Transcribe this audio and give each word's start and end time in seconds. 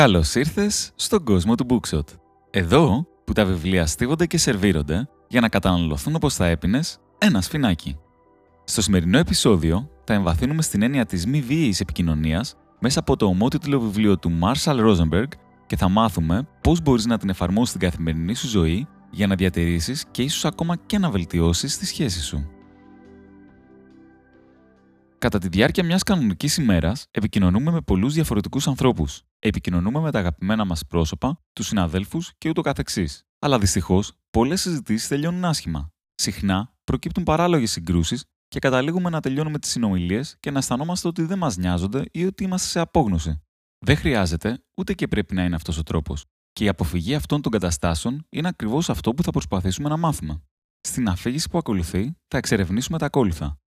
Καλώς 0.00 0.34
ήρθες 0.34 0.92
στον 0.94 1.24
κόσμο 1.24 1.54
του 1.54 1.66
Bookshot. 1.68 2.04
Εδώ 2.50 3.06
που 3.24 3.32
τα 3.32 3.44
βιβλία 3.44 3.86
στίβονται 3.86 4.26
και 4.26 4.38
σερβίρονται 4.38 5.08
για 5.28 5.40
να 5.40 5.48
καταναλωθούν 5.48 6.14
όπως 6.14 6.34
θα 6.34 6.46
έπινες 6.46 6.98
ένα 7.18 7.40
σφινάκι. 7.40 7.96
Στο 8.64 8.82
σημερινό 8.82 9.18
επεισόδιο 9.18 9.90
θα 10.04 10.14
εμβαθύνουμε 10.14 10.62
στην 10.62 10.82
έννοια 10.82 11.06
της 11.06 11.26
μη 11.26 11.40
βίαιης 11.40 11.80
επικοινωνίας 11.80 12.54
μέσα 12.78 13.00
από 13.00 13.16
το 13.16 13.26
ομότιτλο 13.26 13.80
βιβλίο 13.80 14.18
του 14.18 14.38
Marshall 14.42 14.86
Rosenberg 14.86 15.28
και 15.66 15.76
θα 15.76 15.88
μάθουμε 15.88 16.48
πώς 16.60 16.80
μπορείς 16.80 17.06
να 17.06 17.18
την 17.18 17.28
εφαρμόσεις 17.28 17.68
στην 17.68 17.80
καθημερινή 17.80 18.34
σου 18.34 18.48
ζωή 18.48 18.86
για 19.10 19.26
να 19.26 19.34
διατηρήσεις 19.34 20.04
και 20.10 20.22
ίσως 20.22 20.44
ακόμα 20.44 20.76
και 20.86 20.98
να 20.98 21.10
βελτιώσεις 21.10 21.78
τη 21.78 21.86
σχέση 21.86 22.22
σου. 22.22 22.50
Κατά 25.20 25.38
τη 25.38 25.48
διάρκεια 25.48 25.84
μιας 25.84 26.02
κανονικής 26.02 26.56
ημέρας, 26.56 27.06
επικοινωνούμε 27.10 27.70
με 27.70 27.80
πολλούς 27.80 28.14
διαφορετικούς 28.14 28.66
ανθρώπους. 28.66 29.22
Επικοινωνούμε 29.38 30.00
με 30.00 30.10
τα 30.10 30.18
αγαπημένα 30.18 30.64
μας 30.64 30.86
πρόσωπα, 30.86 31.40
τους 31.52 31.66
συναδέλφους 31.66 32.32
και 32.38 32.48
ούτω 32.48 32.60
καθεξής. 32.60 33.22
Αλλά 33.38 33.58
δυστυχώς, 33.58 34.12
πολλές 34.30 34.60
συζητήσεις 34.60 35.08
τελειώνουν 35.08 35.44
άσχημα. 35.44 35.88
Συχνά 36.14 36.74
προκύπτουν 36.84 37.24
παράλογες 37.24 37.70
συγκρούσεις 37.70 38.24
και 38.48 38.58
καταλήγουμε 38.58 39.10
να 39.10 39.20
τελειώνουμε 39.20 39.58
τις 39.58 39.70
συνομιλίες 39.70 40.36
και 40.40 40.50
να 40.50 40.58
αισθανόμαστε 40.58 41.08
ότι 41.08 41.22
δεν 41.22 41.38
μας 41.38 41.56
νοιάζονται 41.56 42.04
ή 42.12 42.24
ότι 42.24 42.44
είμαστε 42.44 42.68
σε 42.68 42.80
απόγνωση. 42.80 43.42
Δεν 43.78 43.96
χρειάζεται, 43.96 44.64
ούτε 44.76 44.94
και 44.94 45.08
πρέπει 45.08 45.34
να 45.34 45.44
είναι 45.44 45.54
αυτός 45.54 45.78
ο 45.78 45.82
τρόπος. 45.82 46.24
Και 46.52 46.64
η 46.64 46.68
αποφυγή 46.68 47.14
αυτών 47.14 47.42
των 47.42 47.52
καταστάσεων 47.52 48.26
είναι 48.28 48.48
ακριβώς 48.48 48.90
αυτό 48.90 49.14
που 49.14 49.22
θα 49.22 49.30
προσπαθήσουμε 49.30 49.88
να 49.88 49.96
μάθουμε. 49.96 50.42
Στην 50.80 51.08
αφήγηση 51.08 51.48
που 51.48 51.58
ακολουθεί, 51.58 52.16
θα 52.28 52.38
εξερευνήσουμε 52.38 52.98
τα 52.98 53.06
ακόλουθα. 53.06 53.59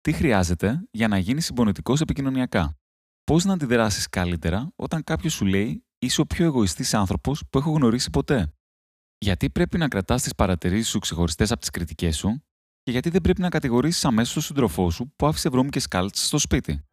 Τι 0.00 0.12
χρειάζεται 0.12 0.88
για 0.90 1.08
να 1.08 1.18
γίνεις 1.18 1.44
συμπονετικό 1.44 1.94
επικοινωνιακά; 2.00 2.76
Πώς 3.24 3.44
να 3.44 3.52
αντιδράσεις 3.52 4.08
καλύτερα 4.08 4.72
όταν 4.76 5.04
κάποιος 5.04 5.32
σου 5.32 5.44
λέει 5.44 5.84
είσαι 5.98 6.20
ο 6.20 6.26
πιο 6.26 6.44
εγωιστής 6.44 6.94
άνθρωπος 6.94 7.42
που 7.50 7.58
έχω 7.58 7.70
γνωρίσει 7.70 8.10
ποτέ. 8.10 8.52
Γιατί 9.18 9.50
πρέπει 9.50 9.78
να 9.78 9.88
κρατάς 9.88 10.22
τις 10.22 10.34
παρατηρήσεις 10.34 10.88
σου 10.88 10.98
ξεχωριστές 10.98 11.50
από 11.50 11.60
τις 11.60 11.70
κριτικές 11.70 12.16
σου 12.16 12.42
και 12.82 12.90
γιατί 12.90 13.10
δεν 13.10 13.20
πρέπει 13.20 13.40
να 13.40 13.48
κατηγορήσεις 13.48 14.04
αμέσως 14.04 14.32
τον 14.32 14.42
σύντροφό 14.42 14.90
σου 14.90 15.12
που 15.16 15.26
άφησε 15.26 15.48
βρώμικες 15.48 15.88
κάλτσε 15.88 16.24
στο 16.24 16.38
σπίτι; 16.38 16.84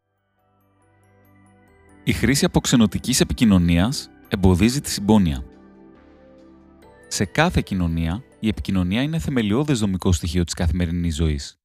Η 2.04 2.12
χρήση 2.12 2.44
αποξενωτική 2.44 3.14
επικοινωνίας 3.22 4.10
εμποδίζει 4.28 4.80
τη 4.80 4.90
συμπόνια. 4.90 5.44
Σε 7.08 7.24
κάθε 7.24 7.60
κοινωνία, 7.60 8.22
η 8.40 8.48
επικοινωνία 8.48 9.02
είναι 9.02 9.18
θεμελιώδες 9.18 9.78
δομικό 9.78 10.12
στοιχείο 10.12 10.44
της 10.44 10.54
καθημερινής 10.54 11.14
ζωής. 11.14 11.58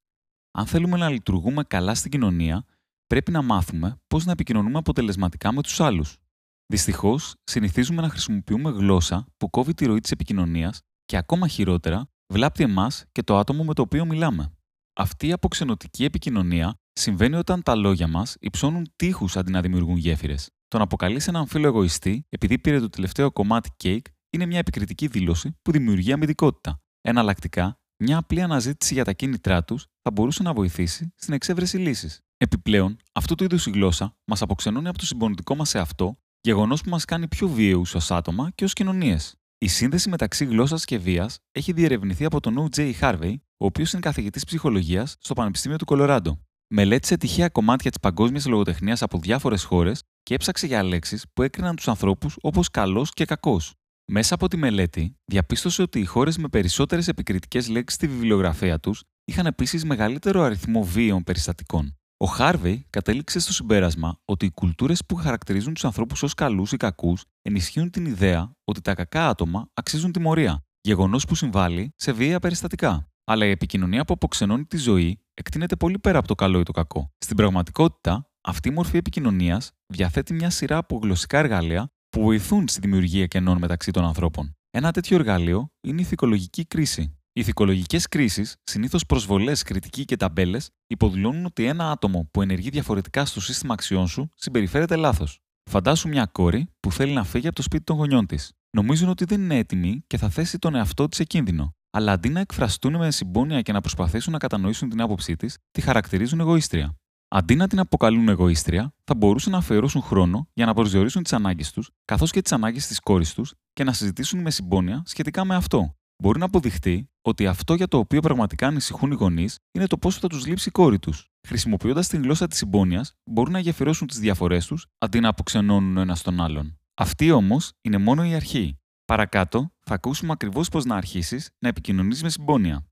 Αν 0.57 0.65
θέλουμε 0.65 0.97
να 0.97 1.09
λειτουργούμε 1.09 1.63
καλά 1.63 1.95
στην 1.95 2.11
κοινωνία, 2.11 2.65
πρέπει 3.07 3.31
να 3.31 3.41
μάθουμε 3.41 4.01
πώς 4.07 4.25
να 4.25 4.31
επικοινωνούμε 4.31 4.77
αποτελεσματικά 4.77 5.51
με 5.51 5.61
τους 5.61 5.79
άλλους. 5.79 6.17
Δυστυχώς, 6.65 7.35
συνηθίζουμε 7.43 8.01
να 8.01 8.09
χρησιμοποιούμε 8.09 8.69
γλώσσα 8.69 9.25
που 9.37 9.49
κόβει 9.49 9.73
τη 9.73 9.85
ροή 9.85 9.99
της 9.99 10.11
επικοινωνίας 10.11 10.81
και 11.05 11.17
ακόμα 11.17 11.47
χειρότερα, 11.47 12.09
βλάπτει 12.33 12.63
εμάς 12.63 13.05
και 13.11 13.23
το 13.23 13.37
άτομο 13.37 13.63
με 13.63 13.73
το 13.73 13.81
οποίο 13.81 14.05
μιλάμε. 14.05 14.51
Αυτή 14.95 15.27
η 15.27 15.31
αποξενωτική 15.31 16.03
επικοινωνία 16.03 16.75
συμβαίνει 16.93 17.35
όταν 17.35 17.63
τα 17.63 17.75
λόγια 17.75 18.07
μας 18.07 18.35
υψώνουν 18.39 18.91
τείχους 18.95 19.37
αντί 19.37 19.51
να 19.51 19.61
δημιουργούν 19.61 19.97
γέφυρες. 19.97 20.49
Το 20.67 20.77
να 20.77 20.83
αποκαλείς 20.83 21.27
έναν 21.27 21.47
φίλο 21.47 21.67
εγωιστή 21.67 22.25
επειδή 22.29 22.59
πήρε 22.59 22.79
το 22.79 22.89
τελευταίο 22.89 23.31
κομμάτι 23.31 23.69
κέικ 23.77 24.05
είναι 24.29 24.45
μια 24.45 24.57
επικριτική 24.57 25.07
δήλωση 25.07 25.57
που 25.61 25.71
δημιουργεί 25.71 26.13
αμυντικότητα. 26.13 26.81
Εναλλακτικά, 27.01 27.79
μια 28.03 28.17
απλή 28.17 28.41
αναζήτηση 28.41 28.93
για 28.93 29.03
τα 29.03 29.13
κίνητρά 29.13 29.63
τους 29.63 29.87
θα 30.03 30.11
μπορούσε 30.11 30.43
να 30.43 30.53
βοηθήσει 30.53 31.13
στην 31.15 31.33
εξέβρεση 31.33 31.77
λύσης. 31.77 32.19
Επιπλέον, 32.37 32.97
αυτού 33.13 33.35
του 33.35 33.43
είδους 33.43 33.65
η 33.65 33.69
γλώσσα 33.69 34.17
μας 34.25 34.41
αποξενώνει 34.41 34.87
από 34.87 34.97
το 34.97 35.05
συμπονητικό 35.05 35.55
μας 35.55 35.75
εαυτό, 35.75 36.17
γεγονός 36.41 36.81
που 36.81 36.89
μας 36.89 37.05
κάνει 37.05 37.27
πιο 37.27 37.47
βίαιους 37.47 37.95
ως 37.95 38.11
άτομα 38.11 38.51
και 38.55 38.63
ως 38.63 38.73
κοινωνίες. 38.73 39.35
Η 39.57 39.67
σύνδεση 39.67 40.09
μεταξύ 40.09 40.45
γλώσσας 40.45 40.85
και 40.85 40.97
βίας 40.97 41.39
έχει 41.51 41.71
διερευνηθεί 41.71 42.25
από 42.25 42.39
τον 42.39 42.69
O.J. 42.69 42.93
Harvey, 42.99 43.35
ο 43.57 43.65
οποίος 43.65 43.93
είναι 43.93 44.01
καθηγητής 44.01 44.43
ψυχολογίας 44.43 45.15
στο 45.19 45.33
Πανεπιστήμιο 45.33 45.77
του 45.77 45.85
Κολοράντο. 45.85 46.39
Μελέτησε 46.67 47.17
τυχαία 47.17 47.49
κομμάτια 47.49 47.89
της 47.89 47.99
παγκόσμιας 47.99 48.45
λογοτεχνίας 48.45 49.01
από 49.01 49.17
διάφορες 49.17 49.63
χώρες 49.63 50.01
και 50.23 50.33
έψαξε 50.33 50.67
για 50.67 50.83
λέξεις 50.83 51.25
που 51.33 51.41
έκριναν 51.41 51.75
τους 51.75 51.87
ανθρώπους 51.87 52.35
όπως 52.41 52.69
καλός 52.69 53.11
και 53.11 53.25
κακός. 53.25 53.73
Μέσα 54.11 54.35
από 54.35 54.47
τη 54.47 54.57
μελέτη, 54.57 55.15
διαπίστωσε 55.25 55.81
ότι 55.81 55.99
οι 55.99 56.05
χώρες 56.05 56.37
με 56.37 56.47
περισσότερες 56.47 57.07
επικριτικές 57.07 57.67
λέξεις 57.67 57.95
στη 57.97 58.07
βιβλιογραφία 58.07 58.79
τους 58.79 59.03
είχαν 59.25 59.45
επίσης 59.45 59.85
μεγαλύτερο 59.85 60.41
αριθμό 60.41 60.83
βίαιων 60.83 61.23
περιστατικών. 61.23 61.97
Ο 62.17 62.25
Χάρβεϊ 62.25 62.85
κατέληξε 62.89 63.39
στο 63.39 63.53
συμπέρασμα 63.53 64.19
ότι 64.25 64.45
οι 64.45 64.51
κουλτούρες 64.51 65.05
που 65.05 65.15
χαρακτηρίζουν 65.15 65.73
τους 65.73 65.85
ανθρώπους 65.85 66.23
ως 66.23 66.33
καλούς 66.33 66.71
ή 66.71 66.77
κακούς 66.77 67.23
ενισχύουν 67.41 67.89
την 67.89 68.05
ιδέα 68.05 68.51
ότι 68.63 68.81
τα 68.81 68.93
κακά 68.93 69.27
άτομα 69.27 69.69
αξίζουν 69.73 70.11
τιμωρία, 70.11 70.63
γεγονός 70.81 71.25
που 71.25 71.35
συμβάλλει 71.35 71.93
σε 71.95 72.11
βίαια 72.11 72.39
περιστατικά. 72.39 73.07
Αλλά 73.23 73.45
η 73.45 73.49
επικοινωνία 73.49 74.05
που 74.05 74.13
αποξενώνει 74.13 74.65
τη 74.65 74.77
ζωή 74.77 75.19
εκτείνεται 75.33 75.75
πολύ 75.75 75.99
πέρα 75.99 76.17
από 76.17 76.27
το 76.27 76.35
καλό 76.35 76.59
ή 76.59 76.63
το 76.63 76.71
κακό. 76.71 77.11
Στην 77.17 77.35
πραγματικότητα, 77.35 78.29
αυτή 78.41 78.69
η 78.69 78.71
μορφή 78.71 78.97
επικοινωνίας 78.97 79.71
διαθέτει 79.93 80.33
μια 80.33 80.49
σειρά 80.49 80.77
από 80.77 80.99
γλωσσικά 81.03 81.37
εργαλεία 81.37 81.91
που 82.09 82.21
βοηθούν 82.21 82.67
στη 82.67 82.79
δημιουργία 82.79 83.25
κενών 83.25 83.57
μεταξύ 83.57 83.91
των 83.91 84.05
ανθρώπων. 84.05 84.55
Ένα 84.69 84.91
τέτοιο 84.91 85.17
εργαλείο 85.17 85.71
είναι 85.81 85.99
η 85.99 86.03
ηθικολογική 86.03 86.65
κρίση. 86.65 87.17
Οι 87.35 87.41
ηθικολογικές 87.41 88.07
κρίσεις, 88.07 88.55
συνήθως 88.63 89.05
προσβολές, 89.05 89.63
κριτική 89.63 90.05
και 90.05 90.17
ταμπέλες, 90.17 90.69
υποδηλώνουν 90.87 91.45
ότι 91.45 91.65
ένα 91.65 91.91
άτομο 91.91 92.29
που 92.31 92.41
ενεργεί 92.41 92.69
διαφορετικά 92.69 93.25
στο 93.25 93.41
σύστημα 93.41 93.73
αξιών 93.73 94.07
σου 94.07 94.29
συμπεριφέρεται 94.35 94.95
λάθος. 94.95 95.39
Φαντάσου 95.69 96.07
μια 96.07 96.25
κόρη 96.25 96.67
που 96.79 96.91
θέλει 96.91 97.13
να 97.13 97.23
φύγει 97.23 97.47
από 97.47 97.55
το 97.55 97.61
σπίτι 97.61 97.83
των 97.83 97.95
γονιών 97.95 98.25
της. 98.25 98.51
Νομίζουν 98.77 99.09
ότι 99.09 99.25
δεν 99.25 99.41
είναι 99.41 99.57
έτοιμη 99.57 100.03
και 100.07 100.17
θα 100.17 100.29
θέσει 100.29 100.59
τον 100.59 100.75
εαυτό 100.75 101.07
της 101.07 101.17
σε 101.17 101.23
κίνδυνο. 101.23 101.75
Αλλά 101.91 102.11
αντί 102.11 102.29
να 102.29 102.39
εκφραστούν 102.39 102.95
με 102.95 103.11
συμπόνια 103.11 103.61
και 103.61 103.71
να 103.71 103.81
προσπαθήσουν 103.81 104.31
να 104.31 104.37
κατανοήσουν 104.37 104.89
την 104.89 105.01
άποψή 105.01 105.35
της, 105.35 105.57
τη 105.71 105.81
χαρακτηρίζουν 105.81 106.39
εγωίστρια. 106.39 106.95
Αντί 107.27 107.55
να 107.55 107.67
την 107.67 107.79
αποκαλούν 107.79 108.29
εγωίστρια, 108.29 108.93
θα 109.03 109.15
μπορούσαν 109.15 109.51
να 109.51 109.57
αφιερώσουν 109.57 110.01
χρόνο 110.01 110.47
για 110.53 110.65
να 110.65 110.73
προσδιορίσουν 110.73 111.23
τις 111.23 111.33
ανάγκες 111.33 111.71
τους, 111.71 111.89
καθώς 112.05 112.31
και 112.31 112.41
τις 112.41 112.51
ανάγκες 112.51 112.87
της 112.87 112.99
κόρης 112.99 113.33
τους 113.33 113.53
και 113.73 113.83
να 113.83 113.93
συζητήσουν 113.93 114.41
με 114.41 114.51
συμπόνια 114.51 115.03
σχετικά 115.05 115.45
με 115.45 115.55
αυτό. 115.55 115.95
Μπορεί 116.23 116.39
να 116.39 116.45
αποδειχτεί 116.45 117.07
ότι 117.25 117.47
αυτό 117.47 117.73
για 117.73 117.87
το 117.87 117.97
οποίο 117.97 118.19
πραγματικά 118.19 118.67
ανησυχούν 118.67 119.11
οι 119.11 119.15
γονείς 119.15 119.59
είναι 119.71 119.87
το 119.87 119.97
πόσο 119.97 120.19
θα 120.19 120.27
τους 120.27 120.45
λείψει 120.45 120.69
η 120.69 120.71
κόρη 120.71 120.99
τους. 120.99 121.31
Χρησιμοποιώντας 121.47 122.07
την 122.07 122.21
γλώσσα 122.21 122.47
της 122.47 122.57
συμπόνια, 122.57 123.05
μπορούν 123.25 123.51
να 123.51 123.59
γεφυρώσουν 123.59 124.07
τις 124.07 124.19
διαφορές 124.19 124.65
τους 124.65 124.87
αντί 124.97 125.19
να 125.19 125.29
αποξενώνουν 125.29 125.97
ένα 125.97 126.17
τον 126.23 126.41
άλλον. 126.41 126.77
Αυτή 126.93 127.31
όμως 127.31 127.71
είναι 127.81 127.97
μόνο 127.97 128.25
η 128.25 128.35
αρχή. 128.35 128.77
Παρακάτω 129.05 129.71
θα 129.83 129.93
ακούσουμε 129.93 130.31
ακριβώς 130.31 130.69
πώς 130.69 130.85
να 130.85 130.95
αρχίσεις 130.95 131.49
να 131.59 131.67
επικοινωνείς 131.67 132.23
με 132.23 132.29
συμπόνια. 132.29 132.85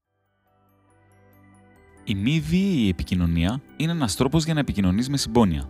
Η 2.03 2.15
μη 2.15 2.39
βίαιη 2.39 2.89
επικοινωνία 2.89 3.61
είναι 3.77 3.91
ένας 3.91 4.15
τρόπος 4.15 4.43
για 4.43 4.53
να 4.53 4.59
επικοινωνείς 4.59 5.09
με 5.09 5.17
συμπόνια. 5.17 5.69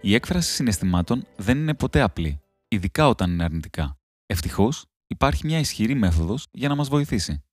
Η 0.00 0.14
έκφραση 0.14 0.52
συναισθημάτων 0.52 1.26
δεν 1.36 1.58
είναι 1.58 1.74
ποτέ 1.74 2.00
απλή, 2.00 2.40
ειδικά 2.68 3.08
όταν 3.08 3.30
είναι 3.30 3.44
αρνητικά. 3.44 3.98
Ευτυχώς, 4.26 4.86
υπάρχει 5.12 5.46
μια 5.46 5.58
ισχυρή 5.58 5.94
μέθοδος 5.94 6.46
για 6.50 6.68
να 6.68 6.74
μας 6.74 6.88
βοηθήσει. 6.88 7.44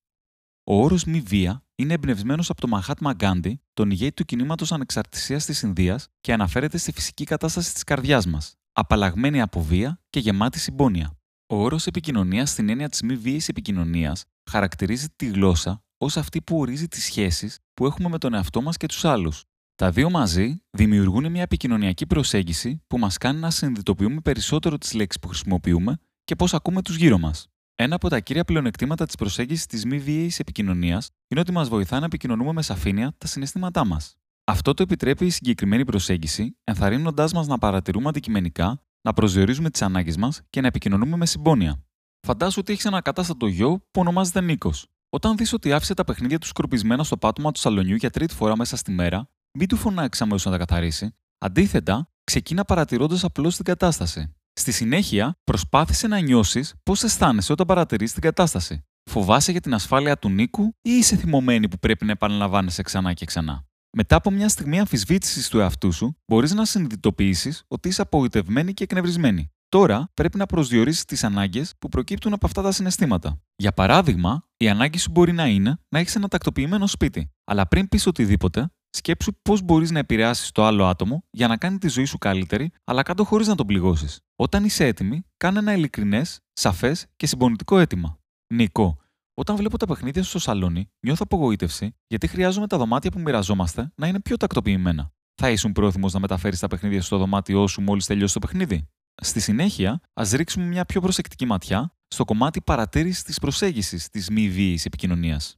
Ο 0.64 0.84
όρος 0.84 1.04
μη 1.04 1.20
βία 1.20 1.64
είναι 1.76 1.94
εμπνευσμένος 1.94 2.50
από 2.50 2.62
τον 2.62 2.70
Μαχάτμα 2.70 3.14
Γκάντι, 3.14 3.62
τον 3.74 3.92
ηγέτη 3.92 4.14
του 4.14 4.26
κινήματος 4.26 4.72
ανεξαρτησίας 4.72 5.46
της 5.46 5.62
Ινδίας 5.62 6.08
και 6.22 6.34
αναφέρεται 6.34 6.78
στη 6.78 6.92
φυσική 6.92 7.24
κατάσταση 7.24 7.74
της 7.74 7.84
καρδιάς 7.84 8.26
μας, 8.26 8.56
απαλλαγμένη 8.72 9.42
από 9.42 9.62
βία 9.62 10.02
και 10.10 10.20
γεμάτη 10.20 10.60
συμπόνια. 10.60 11.18
Ο 11.48 11.56
όρος 11.56 11.88
επικοινωνίας 11.88 12.50
στην 12.50 12.70
έννοια 12.70 12.90
της 12.90 13.02
μη 13.02 13.16
βίαιης 13.16 13.48
επικοινωνίας 13.48 14.26
χαρακτηρίζει 14.50 15.08
τη 15.16 15.26
γλώσσα 15.26 15.84
ως 15.98 16.18
αυτή 16.18 16.42
που 16.42 16.60
ορίζει 16.60 16.88
τις 16.88 17.04
σχέσεις 17.04 17.60
που 17.74 17.86
έχουμε 17.86 18.10
με 18.10 18.18
τον 18.18 18.34
εαυτό 18.34 18.62
μας 18.62 18.78
και 18.78 18.88
τους 18.88 19.06
άλλους. 19.06 19.44
Τα 19.76 19.92
δύο 19.92 20.10
μαζί 20.10 20.62
δημιουργούν 20.70 21.32
μια 21.32 21.42
επικοινωνιακή 21.42 22.06
προσέγγιση 22.06 22.84
που 22.88 22.98
μας 22.98 23.18
κάνει 23.18 23.40
να 23.40 23.50
συνειδητοποιούμε 23.50 24.22
περισσότερο 24.22 24.78
τις 24.78 24.94
λέξεις 24.94 25.22
που 25.22 25.28
χρησιμοποιούμε 25.28 25.98
και 26.24 26.36
πώς 26.36 26.54
ακούμε 26.54 26.82
τους 26.82 26.96
γύρω 26.96 27.18
μας. 27.18 27.48
Ένα 27.82 27.96
από 27.96 28.10
τα 28.10 28.20
κύρια 28.20 28.44
πλεονεκτήματα 28.44 29.06
της 29.06 29.16
προσέγγισης 29.16 29.66
της 29.66 29.86
μη 29.86 30.00
βίαιης 30.00 30.40
επικοινωνίας 30.40 31.10
είναι 31.28 31.40
ότι 31.40 31.52
μας 31.52 31.70
βοηθά 31.70 32.00
να 32.00 32.06
επικοινωνούμε 32.06 32.54
με 32.54 32.62
σαφήνεια 32.62 33.14
τα 33.18 33.28
συναισθήματά 33.28 33.86
μας. 33.86 34.16
Αυτό 34.44 34.74
το 34.74 34.84
επιτρέπει 34.84 35.26
η 35.26 35.30
συγκεκριμένη 35.30 35.86
προσέγγιση, 35.86 36.58
ενθαρρύνοντάς 36.64 37.34
μας 37.34 37.48
να 37.48 37.58
παρατηρούμε 37.58 38.10
αντικειμενικά, 38.10 38.84
να 39.02 39.14
προσδιορίζουμε 39.14 39.70
τις 39.70 39.82
ανάγκες 39.82 40.18
μας 40.18 40.42
και 40.50 40.62
να 40.62 40.68
επικοινωνούμε 40.68 41.18
με 41.18 41.26
συμπόνια. 41.26 41.84
Φαντάσου 42.28 42.60
ότι 42.60 42.72
έχεις 42.72 42.86
ένα 42.86 43.02
κατάστατο 43.02 43.48
γιο 43.48 43.78
που 43.92 44.02
ονομάζεται 44.02 44.42
Νίκος. 44.42 44.88
Όταν 45.10 45.38
δεις 45.38 45.54
ότι 45.54 45.74
άφησε 45.74 45.94
τα 45.94 46.04
παιχνίδια 46.04 46.40
του 46.40 46.48
σκορπισμένα 46.48 47.04
στο 47.04 47.18
πάτωμα 47.18 47.52
του 47.52 47.60
σαλονιού 47.60 47.96
για 47.96 48.10
τρίτη 48.10 48.34
φορά 48.34 48.58
μέσα 48.58 48.76
στη 48.76 48.92
μέρα, 48.92 49.30
μην 49.58 49.68
του 49.68 49.76
φωνάξεις 49.76 50.22
αμέσω 50.22 50.50
να 50.50 50.58
τα 50.58 50.66
καθαρίσει. 50.66 51.16
Αντίθετα, 51.38 52.10
ξεκίνα 52.24 52.66
παρατηρώντας 52.66 53.24
απλώς 53.24 53.56
την 53.56 53.66
κατάσταση. 53.66 54.34
Στη 54.60 54.72
συνέχεια, 54.72 55.36
προσπάθησε 55.44 56.08
να 56.08 56.20
νιώσεις 56.20 56.74
πώς 56.84 57.04
αισθάνεσαι 57.04 57.52
όταν 57.52 57.66
παρατηρείς 57.66 58.14
την 58.14 58.22
κατάσταση. 58.22 58.84
Φοβάσαι 59.10 59.52
για 59.52 59.62
την 59.62 59.74
ασφάλεια 59.74 60.18
του 60.18 60.30
Νίκου 60.30 60.64
ή 60.82 60.92
είσαι 60.92 61.16
θυμωμένη 61.16 61.68
που 61.68 61.80
πρέπει 61.80 62.06
να 62.06 62.12
επαναλαμβάνεσαι 62.12 62.82
ξανά 62.82 63.14
και 63.14 63.26
ξανά; 63.26 63.66
Μετά 63.98 64.16
από 64.16 64.32
μια 64.32 64.50
στιγμή 64.50 64.80
αμφισβήτησης 64.80 65.50
του 65.50 65.60
εαυτού 65.60 65.92
σου, 65.92 66.18
μπορείς 66.28 66.54
να 66.54 66.66
συνειδητοποιήσεις 66.66 67.64
ότι 67.68 67.88
είσαι 67.88 68.02
απογοητευμένη 68.02 68.74
και 68.74 68.84
εκνευρισμένη. 68.84 69.52
Τώρα 69.70 70.12
πρέπει 70.14 70.38
να 70.38 70.46
προσδιορίσεις 70.46 71.06
τις 71.06 71.24
ανάγκες 71.24 71.74
που 71.80 71.90
προκύπτουν 71.90 72.34
από 72.34 72.46
αυτά 72.46 72.62
τα 72.62 72.72
συναισθήματα. 72.72 73.42
Για 73.56 73.72
παράδειγμα, 73.72 74.44
η 74.58 74.70
ανάγκη 74.70 74.98
σου 74.98 75.12
μπορεί 75.12 75.32
να 75.32 75.48
είναι 75.48 75.80
να 75.90 76.00
έχεις 76.00 76.16
ένα 76.16 76.28
τακτοποιημένο 76.28 76.88
σπίτι. 76.88 77.32
Αλλά 77.44 77.68
πριν 77.68 77.90
πεις 77.90 78.06
οτιδήποτε, 78.06 78.72
σκέψου 78.90 79.32
πώς 79.42 79.62
μπορείς 79.62 79.92
να 79.92 80.00
επηρεάσεις 80.00 80.52
το 80.52 80.66
άλλο 80.66 80.86
άτομο 80.86 81.24
για 81.30 81.48
να 81.48 81.58
κάνει 81.58 81.78
τη 81.78 81.88
ζωή 81.88 82.06
σου 82.06 82.18
καλύτερη, 82.18 82.72
αλλά 82.84 83.04
κάτω 83.04 83.24
χωρίς 83.24 83.48
να 83.48 83.56
τον 83.56 83.66
πληγώσεις. 83.66 84.20
Όταν 84.36 84.64
είσαι 84.64 84.86
έτοιμη, 84.86 85.24
κάνε 85.38 85.60
ένα 85.60 85.74
ειλικρινές, 85.74 86.40
σαφές 86.54 87.06
και 87.16 87.28
συμπονητικό 87.28 87.80
αίτημα. 87.80 88.20
Νικό, 88.54 88.98
όταν 89.34 89.56
βλέπω 89.56 89.78
τα 89.78 89.86
παιχνίδια 89.86 90.24
σου 90.24 90.30
στο 90.30 90.40
σαλόνι, 90.40 90.90
νιώθω 91.00 91.22
απογοήτευση 91.24 91.96
γιατί 92.08 92.28
χρειάζομαι 92.28 92.68
τα 92.68 92.78
δωμάτια 92.78 93.12
που 93.12 93.20
μοιραζόμαστε 93.20 93.92
να 93.96 94.08
είναι 94.08 94.20
πιο 94.20 94.38
τακτοποιημένα. 94.38 95.12
Θα 95.42 95.50
ήσουν 95.50 95.72
πρόθυμος 95.72 96.14
να 96.14 96.20
μεταφέρεις 96.20 96.60
τα 96.60 96.68
παιχνίδια 96.68 97.02
στο 97.02 97.18
δωμάτιό 97.18 97.68
σου 97.68 97.82
μόλις 97.82 98.06
τελειώσει 98.06 98.34
το 98.34 98.40
παιχνίδι; 98.40 98.88
Στη 99.22 99.40
συνέχεια, 99.40 100.02
ας 100.14 100.32
ρίξουμε 100.32 100.66
μια 100.66 100.86
πιο 100.86 101.02
προσεκτική 101.02 101.46
ματιά 101.46 101.96
στο 102.08 102.26
κομμάτι 102.26 102.62
παρατήρησης 102.62 103.24
της 103.24 103.40
προσέγγισης 103.40 104.10
της 104.10 104.30
μη 104.30 104.50
βίαιης 104.50 104.86
επικοινωνίας. 104.86 105.58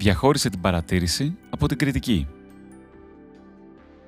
Διαχώρισε 0.00 0.48
την 0.48 0.60
παρατήρηση 0.60 1.36
από 1.50 1.68
την 1.68 1.78
κριτική. 1.78 2.26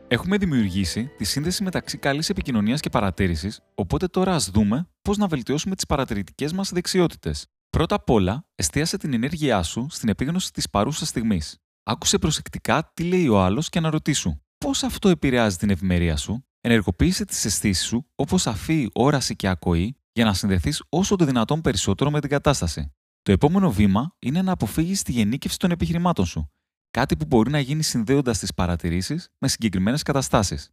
Έχουμε 0.08 0.36
δημιουργήσει 0.36 1.10
τη 1.18 1.24
σύνδεση 1.24 1.62
μεταξύ 1.62 1.98
καλής 1.98 2.28
επικοινωνίας 2.28 2.80
και 2.80 2.88
παρατήρησης, 2.88 3.60
οπότε 3.74 4.06
τώρα 4.06 4.34
ας 4.34 4.50
δούμε 4.50 4.88
πώς 5.02 5.16
να 5.16 5.26
βελτιώσουμε 5.26 5.74
τις 5.74 5.86
παρατηρητικές 5.86 6.52
μας 6.52 6.70
δεξιότητες. 6.72 7.46
Πρώτα 7.70 7.94
απ' 7.94 8.10
όλα, 8.10 8.46
εστίασε 8.54 8.96
την 8.96 9.12
ενέργειά 9.12 9.62
σου 9.62 9.86
στην 9.90 10.08
επίγνωση 10.08 10.52
της 10.52 10.70
παρούσας 10.70 11.08
στιγμής. 11.08 11.58
Άκουσε 11.82 12.18
προσεκτικά 12.18 12.90
τι 12.94 13.04
λέει 13.04 13.28
ο 13.28 13.40
άλλος 13.40 13.68
και 13.68 13.78
αναρωτήσου 13.78 14.36
πώς 14.58 14.82
αυτό 14.82 15.08
επηρεάζει 15.08 15.56
την 15.56 15.70
ευημερία 15.70 16.16
σου. 16.16 16.46
Ενεργοποίησε 16.60 17.24
τις 17.24 17.44
αισθήσεις 17.44 17.86
σου 17.86 18.10
όπως 18.14 18.46
αφή, 18.46 18.88
όραση 18.92 19.36
και 19.36 19.48
ακοή 19.48 19.96
για 20.12 20.24
να 20.24 20.34
συνδεθείς 20.34 20.82
όσο 20.88 21.16
το 21.16 21.24
δυνατόν 21.24 21.60
περισσότερο 21.60 22.10
με 22.10 22.20
την 22.20 22.30
κατάσταση. 22.30 22.92
Το 23.22 23.32
επόμενο 23.32 23.70
βήμα 23.70 24.16
είναι 24.18 24.42
να 24.42 24.52
αποφύγεις 24.52 25.02
τη 25.02 25.12
γενίκευση 25.12 25.58
των 25.58 25.70
επιχειρημάτων 25.70 26.26
σου 26.26 26.50
Κάτι 26.90 27.16
που 27.16 27.24
μπορεί 27.24 27.50
να 27.50 27.58
γίνει 27.58 27.82
συνδέοντας 27.82 28.38
τις 28.38 28.54
παρατηρήσεις 28.54 29.28
με 29.38 29.48
συγκεκριμένες 29.48 30.02
καταστάσεις. 30.02 30.70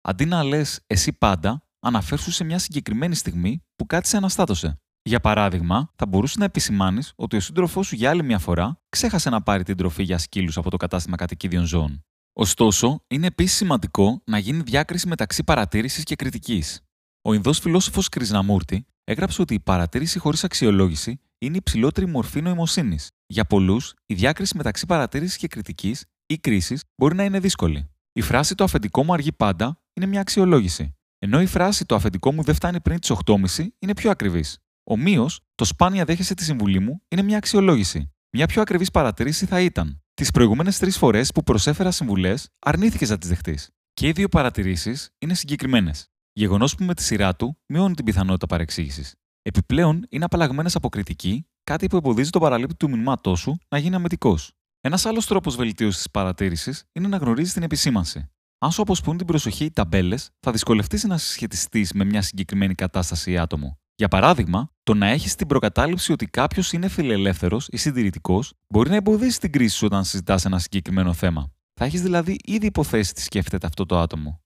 Αντί 0.00 0.24
να 0.24 0.42
λες 0.42 0.80
εσύ 0.86 1.12
πάντα, 1.12 1.68
αναφέρσου 1.80 2.30
σε 2.30 2.44
μια 2.44 2.58
συγκεκριμένη 2.58 3.14
στιγμή 3.14 3.64
που 3.76 3.86
κάτι 3.86 4.08
σε 4.08 4.16
αναστάτωσε. 4.16 4.80
Για 5.02 5.20
παράδειγμα, 5.20 5.92
θα 5.96 6.06
μπορούσες 6.06 6.36
να 6.36 6.44
επισημάνεις 6.44 7.12
ότι 7.16 7.36
ο 7.36 7.40
σύντροφός 7.40 7.86
σου 7.86 7.94
για 7.94 8.10
άλλη 8.10 8.22
μια 8.22 8.38
φορά 8.38 8.80
ξέχασε 8.88 9.30
να 9.30 9.42
πάρει 9.42 9.62
την 9.62 9.76
τροφή 9.76 10.02
για 10.02 10.18
σκύλους 10.18 10.56
από 10.56 10.70
το 10.70 10.76
κατάστημα 10.76 11.16
κατοικίδιων 11.16 11.64
ζώων. 11.64 12.04
Ωστόσο, 12.32 13.04
είναι 13.06 13.26
επίσης 13.26 13.56
σημαντικό 13.56 14.22
να 14.26 14.38
γίνει 14.38 14.62
διάκριση 14.62 15.08
μεταξύ 15.08 15.44
παρατήρησης 15.44 16.04
και 16.04 16.16
κριτικής. 16.16 16.82
Ο 17.22 17.34
Ινδός 17.34 17.58
φιλόσοφος 17.58 18.08
Κρυσναμούρτη 18.08 18.86
έγραψε 19.04 19.42
ότι 19.42 19.54
η 19.54 19.60
παρατήρηση 19.60 20.18
χωρίς 20.18 20.44
αξιολόγηση 20.44 21.20
είναι 21.38 21.56
η 21.56 21.62
ψηλότερη 21.62 22.06
μορφή 22.06 22.42
νοημοσύνης. 22.42 23.10
Για 23.26 23.44
πολλούς, 23.44 23.94
η 24.06 24.14
διάκριση 24.14 24.56
μεταξύ 24.56 24.86
παρατήρησης 24.86 25.36
και 25.36 25.48
κριτικής 25.48 26.04
ή 26.26 26.38
κρίσης 26.38 26.82
μπορεί 26.96 27.14
να 27.14 27.24
είναι 27.24 27.40
δύσκολη. 27.40 27.90
Η 28.12 28.20
φράση 28.20 28.54
Το 28.54 28.64
αφεντικό 28.64 29.04
μου 29.04 29.12
αργεί 29.12 29.32
πάντα 29.32 29.82
είναι 29.92 30.06
μια 30.06 30.20
αξιολόγηση. 30.20 30.96
Ενώ 31.18 31.40
η 31.40 31.46
φράση 31.46 31.86
Το 31.86 31.94
αφεντικό 31.94 32.32
μου 32.32 32.42
δεν 32.42 32.54
φτάνει 32.54 32.80
πριν 32.80 33.00
τις 33.00 33.12
8.30 33.26 33.66
είναι 33.78 33.94
πιο 33.94 34.10
ακριβής. 34.10 34.58
Ομοίως, 34.84 35.40
το 35.54 35.64
σπάνια 35.64 36.04
δέχεσαι 36.04 36.34
τη 36.34 36.44
συμβουλή 36.44 36.78
μου 36.78 37.02
είναι 37.08 37.22
μια 37.22 37.36
αξιολόγηση. 37.36 38.12
Μια 38.30 38.46
πιο 38.46 38.62
ακριβής 38.62 38.90
παρατήρηση 38.90 39.46
θα 39.46 39.60
ήταν. 39.60 40.02
Τις 40.14 40.30
προηγούμενες 40.30 40.78
τρεις 40.78 40.96
φορές 40.96 41.32
που 41.32 41.42
προσέφερα 41.42 41.90
συμβουλές, 41.90 42.48
αρνήθηκε 42.58 43.06
να 43.06 43.18
τις 43.18 43.28
δεχτείς. 43.28 43.70
Και 43.92 44.08
οι 44.08 44.12
δύο 44.12 44.28
παρατηρήσεις 44.28 45.10
είναι 45.18 45.34
συγκεκριμένες. 45.34 46.06
Γεγονός 46.32 46.74
που 46.74 46.84
με 46.84 46.94
τη 46.94 47.02
σειρά 47.02 47.36
του 47.36 47.58
μειώνει 47.66 47.94
την 47.94 48.04
πιθανότητα 48.04 48.46
παρεξήγησης. 48.46 49.14
Επιπλέον, 49.48 50.06
είναι 50.08 50.24
απαλλαγμένες 50.24 50.74
από 50.74 50.88
κριτική, 50.88 51.46
κάτι 51.64 51.86
που 51.86 51.96
εμποδίζει 51.96 52.30
το 52.30 52.40
παραλήπτη 52.40 52.74
του 52.74 52.88
μηνυμάτό 52.88 53.36
σου 53.36 53.58
να 53.68 53.78
γίνει 53.78 53.94
αμετικό. 53.94 54.38
Ένας 54.80 55.06
άλλος 55.06 55.26
τρόπος 55.26 55.56
βελτίωσης 55.56 55.96
της 55.96 56.10
παρατήρησης 56.10 56.84
είναι 56.92 57.08
να 57.08 57.16
γνωρίζεις 57.16 57.52
την 57.52 57.62
επισήμανση. 57.62 58.30
Αν 58.58 58.70
σου 58.70 58.82
αποσπούν 58.82 59.16
την 59.16 59.26
προσοχή 59.26 59.64
οι 59.64 59.70
ταμπέλες, 59.70 60.30
θα 60.40 60.52
δυσκολευτείς 60.52 61.04
να 61.04 61.18
συσχετιστείς 61.18 61.92
με 61.92 62.04
μια 62.04 62.22
συγκεκριμένη 62.22 62.74
κατάσταση 62.74 63.30
ή 63.30 63.38
άτομο. 63.38 63.78
Για 63.94 64.08
παράδειγμα, 64.08 64.72
το 64.82 64.94
να 64.94 65.06
έχεις 65.06 65.34
την 65.34 65.46
προκατάληψη 65.46 66.12
ότι 66.12 66.26
κάποιος 66.26 66.72
είναι 66.72 66.88
φιλελεύθερος 66.88 67.68
ή 67.70 67.76
συντηρητικός 67.76 68.52
μπορεί 68.68 68.90
να 68.90 68.96
εμποδίσει 68.96 69.40
την 69.40 69.52
κρίση 69.52 69.76
σου 69.76 69.86
όταν 69.86 70.04
συζητάς 70.04 70.44
ένα 70.44 70.58
συγκεκριμένο 70.58 71.12
θέμα. 71.12 71.52
Θα 71.74 71.84
έχεις 71.84 72.02
δηλαδή 72.02 72.36
ήδη 72.44 72.66
υποθέσει 72.66 73.14
τι 73.14 73.22
σκέφτεται 73.22 73.66
αυτό 73.66 73.86
το 73.86 73.98
άτομο. 73.98 74.40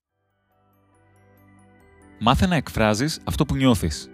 Μάθε 2.20 2.46
να 2.46 2.54
εκφράζεις 2.54 3.20
αυτό 3.24 3.44
που 3.44 3.56
νιώθεις. 3.56 4.11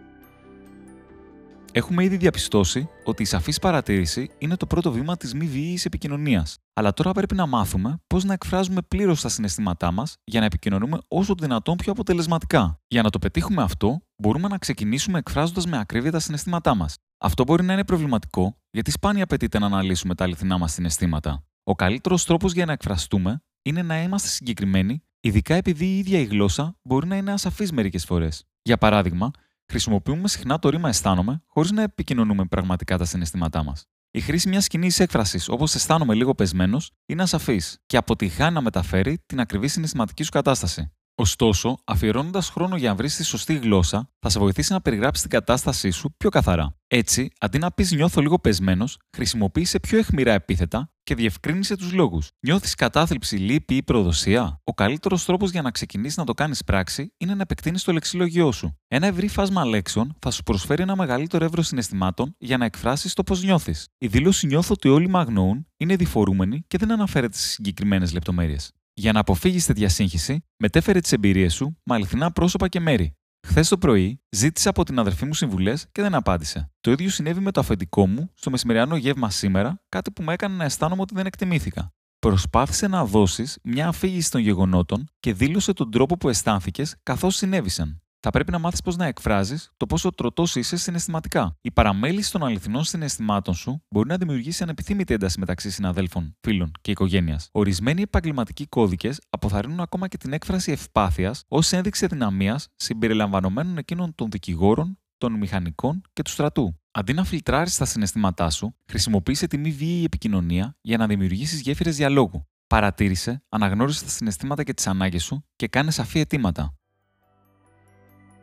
Έχουμε 1.73 2.05
ήδη 2.05 2.17
διαπιστώσει 2.17 2.88
ότι 3.05 3.23
η 3.23 3.26
σαφής 3.26 3.59
παρατήρηση 3.59 4.31
είναι 4.38 4.56
το 4.56 4.67
πρώτο 4.67 4.93
βήμα 4.93 5.17
της 5.17 5.35
μη 5.35 5.47
βίαιης 5.47 5.85
επικοινωνίας. 5.85 6.59
Αλλά 6.73 6.93
τώρα 6.93 7.12
πρέπει 7.12 7.35
να 7.35 7.47
μάθουμε 7.47 7.99
πώς 8.06 8.25
να 8.25 8.32
εκφράζουμε 8.32 8.82
πλήρως 8.82 9.20
τα 9.20 9.29
συναισθήματά 9.29 9.93
μας 9.93 10.17
για 10.25 10.41
να 10.41 10.47
επικοινωνούμε 10.47 10.99
όσο 11.09 11.35
το 11.35 11.44
δυνατόν 11.44 11.76
πιο 11.76 11.93
αποτελεσματικά. 11.93 12.81
Για 12.87 13.03
να 13.03 13.11
το 13.11 13.19
πετύχουμε 13.19 13.62
αυτό, 13.62 14.00
μπορούμε 14.23 14.49
να 14.49 14.59
ξεκινήσουμε 14.59 15.19
εκφράζοντας 15.19 15.67
με 15.67 15.79
ακρίβεια 15.79 16.11
τα 16.11 16.19
συναισθήματά 16.19 16.75
μας. 16.75 16.97
Αυτό 17.19 17.44
μπορεί 17.44 17.65
να 17.65 17.73
είναι 17.73 17.85
προβληματικό, 17.85 18.59
γιατί 18.70 18.91
σπάνια 18.91 19.23
απαιτείται 19.23 19.59
να 19.59 19.67
αναλύσουμε 19.67 20.15
τα 20.15 20.25
αληθινά 20.25 20.59
μας 20.59 20.73
συναισθήματα. 20.73 21.44
Ο 21.65 21.75
καλύτερος 21.75 22.25
τρόπος 22.25 22.53
για 22.53 22.65
να 22.65 22.73
εκφραστούμε 22.73 23.43
είναι 23.62 23.82
να 23.82 24.03
είμαστε 24.03 24.29
συγκεκριμένοι, 24.29 25.03
ειδικά 25.20 25.55
επειδή 25.55 25.85
η 25.87 25.99
ίδια 25.99 26.19
η 26.19 26.25
γλώσσα 26.25 26.79
μπορεί 26.82 27.06
να 27.06 27.17
είναι 27.17 27.32
ασαφής 27.32 27.73
μερικές 27.73 28.05
φορές. 28.05 28.44
Για 28.62 28.79
παράδειγμα, 28.79 29.31
Χρησιμοποιούμε 29.70 30.29
συχνά 30.29 30.59
το 30.59 30.69
ρήμα 30.69 30.88
αισθάνομαι 30.88 31.43
χωρίς 31.47 31.70
να 31.70 31.82
επικοινωνούμε 31.82 32.44
πραγματικά 32.44 32.99
τα 32.99 33.05
συναισθήματά 33.05 33.62
μας. 33.62 33.85
Η 34.11 34.20
χρήση 34.20 34.49
μιας 34.49 34.67
κοινή 34.67 34.91
έκφρασης 34.99 35.49
όπως 35.49 35.75
αισθάνομαι 35.75 36.15
λίγο 36.15 36.35
πεσμένος 36.35 36.91
είναι 37.06 37.23
ασαφής 37.23 37.79
και 37.87 37.97
αποτυχάνει 37.97 38.55
να 38.55 38.61
μεταφέρει 38.61 39.19
την 39.26 39.41
ακριβή 39.41 39.69
συναισθηματική 39.69 40.23
σου 40.23 40.31
κατάσταση. 40.31 40.93
Ωστόσο, 41.20 41.79
αφιερώνοντας 41.85 42.49
χρόνο 42.49 42.76
για 42.76 42.88
να 42.88 42.94
βρεις 42.94 43.17
τη 43.17 43.25
σωστή 43.25 43.55
γλώσσα, 43.55 44.11
θα 44.20 44.29
σε 44.29 44.38
βοηθήσει 44.38 44.73
να 44.73 44.81
περιγράψεις 44.81 45.23
την 45.23 45.31
κατάστασή 45.31 45.91
σου 45.91 46.15
πιο 46.17 46.31
καθαρά. 46.31 46.76
Έτσι, 46.87 47.31
αντί 47.41 47.59
να 47.59 47.73
πεις 47.73 47.93
νιώθω 47.93 48.20
λίγο 48.20 48.38
πεσμένος, 48.38 48.99
χρησιμοποίησε 49.17 49.81
πιο 49.81 49.99
αιχμηρά 49.99 50.32
επίθετα 50.32 50.93
και 51.03 51.15
διευκρίνησε 51.15 51.76
τους 51.76 51.93
λόγους. 51.93 52.31
Νιώθεις 52.41 52.75
κατάθλιψη, 52.75 53.37
λύπη 53.37 53.75
ή 53.75 53.82
προδοσία; 53.82 54.61
Ο 54.65 54.75
καλύτερος 54.75 55.25
τρόπος 55.25 55.50
για 55.50 55.62
να 55.62 55.70
ξεκινήσεις 55.70 56.17
να 56.17 56.25
το 56.25 56.32
κάνεις 56.32 56.65
πράξη 56.65 57.12
είναι 57.17 57.35
να 57.35 57.43
επεκτείνεις 57.43 57.85
το 57.85 57.93
λεξιλόγιό 57.93 58.53
σου. 58.53 58.79
Ένα 58.89 59.06
ευρύ 59.06 59.29
φάσμα 59.29 59.65
λέξεων 59.65 60.17
θα 60.19 60.31
σου 60.31 60.43
προσφέρει 60.43 60.82
ένα 60.82 60.96
μεγαλύτερο 60.96 61.44
εύρος 61.44 61.67
συναισθημάτων 61.67 62.34
για 62.39 62.56
να 62.56 62.65
εκφράσεις 62.65 63.15
το 63.15 63.22
πώς 63.22 63.43
νιώθεις. 63.43 63.89
Η 63.98 64.06
δήλωση 64.06 64.46
νιώθω 64.46 64.72
ότι 64.72 64.89
όλοι 64.89 65.08
με 65.08 65.19
αγνοούν 65.19 65.67
είναι 65.77 65.96
διφορούμενη 65.96 66.65
και 66.67 66.79
δεν 66.79 66.93
αναφέρεται 66.93 67.37
σε 67.37 67.48
συγκεκριμένες 67.48 68.13
λεπτομέρειες. 68.13 68.72
Για 68.98 69.12
να 69.12 69.20
αποφύγεις 69.20 69.67
τέτοια 69.67 69.88
σύγχυση, 69.88 70.44
μετέφερε 70.56 71.00
τις 71.00 71.12
εμπειρίες 71.12 71.55
σου 71.55 71.78
με 71.82 71.94
αληθινά 71.94 72.32
πρόσωπα 72.32 72.69
και 72.69 72.81
μέρη. 72.81 73.17
Χθες 73.46 73.69
το 73.69 73.78
πρωί 73.78 74.20
ζήτησα 74.31 74.70
από 74.70 74.84
την 74.84 74.98
αδερφή 74.98 75.24
μου 75.24 75.34
συμβουλές 75.34 75.86
και 75.93 76.02
δεν 76.02 76.14
απάντησε. 76.14 76.70
Το 76.81 76.90
ίδιο 76.90 77.10
συνέβη 77.10 77.40
με 77.40 77.50
το 77.50 77.60
αφεντικό 77.60 78.06
μου 78.06 78.32
στο 78.34 78.50
μεσημεριανό 78.50 78.96
γεύμα 78.96 79.31
σήμερα, 79.31 79.82
κάτι 79.88 80.10
που 80.10 80.22
με 80.22 80.32
έκανε 80.32 80.56
να 80.56 80.64
αισθάνομαι 80.64 81.00
ότι 81.00 81.14
δεν 81.14 81.26
εκτιμήθηκα. 81.26 81.93
Προσπάθησε 82.19 82.88
να 82.88 83.05
δώσεις 83.05 83.58
μια 83.62 83.88
αφήγηση 83.88 84.31
των 84.31 84.40
γεγονότων 84.40 85.05
και 85.20 85.32
δήλωσε 85.32 85.72
τον 85.72 85.90
τρόπο 85.90 86.17
που 86.17 86.28
αισθάνθηκες 86.28 86.96
καθώς 87.02 87.36
συνέβησαν 87.36 88.02
θα 88.20 88.31
πρέπει 88.31 88.51
να 88.51 88.58
μάθεις 88.58 88.81
πώς 88.81 88.96
να 88.96 89.06
εκφράζεις 89.06 89.70
το 89.77 89.87
πόσο 89.87 90.13
τροτός 90.13 90.56
είσαι 90.56 90.77
συναισθηματικά. 90.77 91.56
Η 91.60 91.70
παραμέληση 91.70 92.32
των 92.32 92.44
αληθινών 92.44 92.84
συναισθημάτων 92.84 93.55
σου 93.55 93.82
μπορεί 93.91 94.08
να 94.08 94.17
δημιουργήσει 94.17 94.63
ανεπιθύμητη 94.63 95.15
ένταση 95.15 95.39
μεταξύ 95.39 95.70
συναδέλφων, 95.70 96.37
φίλων 96.41 96.72
και 96.81 96.91
οικογένειας. 96.91 97.48
Ορισμένοι 97.53 98.03
επαγγελματικοί 98.03 98.67
κώδικες 98.67 99.20
αποθαρρύνουν 99.31 99.81
ακόμα 99.81 100.08
και 100.08 100.17
την 100.17 100.32
έκφραση 100.32 100.72
ευπάθειας 100.72 101.44
ως 101.48 101.72
ένδειξη 101.72 102.05
αδυναμίας 102.05 102.69
συμπεριλαμβανομένων 102.77 103.79
εκείνων 103.79 104.15
των 104.15 104.31
δικηγόρων, 104.31 104.98
των 105.19 105.32
μηχανικών 105.32 106.03
και 106.13 106.22
του 106.22 106.31
στρατού. 106.31 106.81
Αντί 106.91 107.13
να 107.13 107.25
φιλτράρεις 107.25 107.77
τα 107.77 107.84
συναισθήματά 107.84 108.51
σου, 108.51 108.77
χρησιμοποίησε 108.87 109.46
τη 109.46 109.58
μη 109.58 109.70
βίαιη 109.70 110.05
επικοινωνία 110.05 110.77
για 110.81 110.96
να 110.96 111.06
δημιουργήσεις 111.06 111.60
γέφυρες 111.60 111.96
διαλόγου. 111.96 112.46
Παρατήρησε, 112.67 113.44
αναγνώρισες 113.48 114.03
τα 114.03 114.08
συναισθήματα 114.08 114.63
και 114.63 114.75
τις 114.75 114.87
ανάγκες 114.87 115.25
σου 115.25 115.44
και 115.56 115.69
κάνε 115.69 115.91
σαφή 115.91 116.19
αιτήματα 116.19 116.78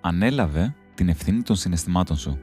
ανέλαβε 0.05 0.75
την 0.95 1.09
ευθύνη 1.09 1.41
των 1.41 1.55
συναισθημάτων 1.55 2.17
σου. 2.17 2.39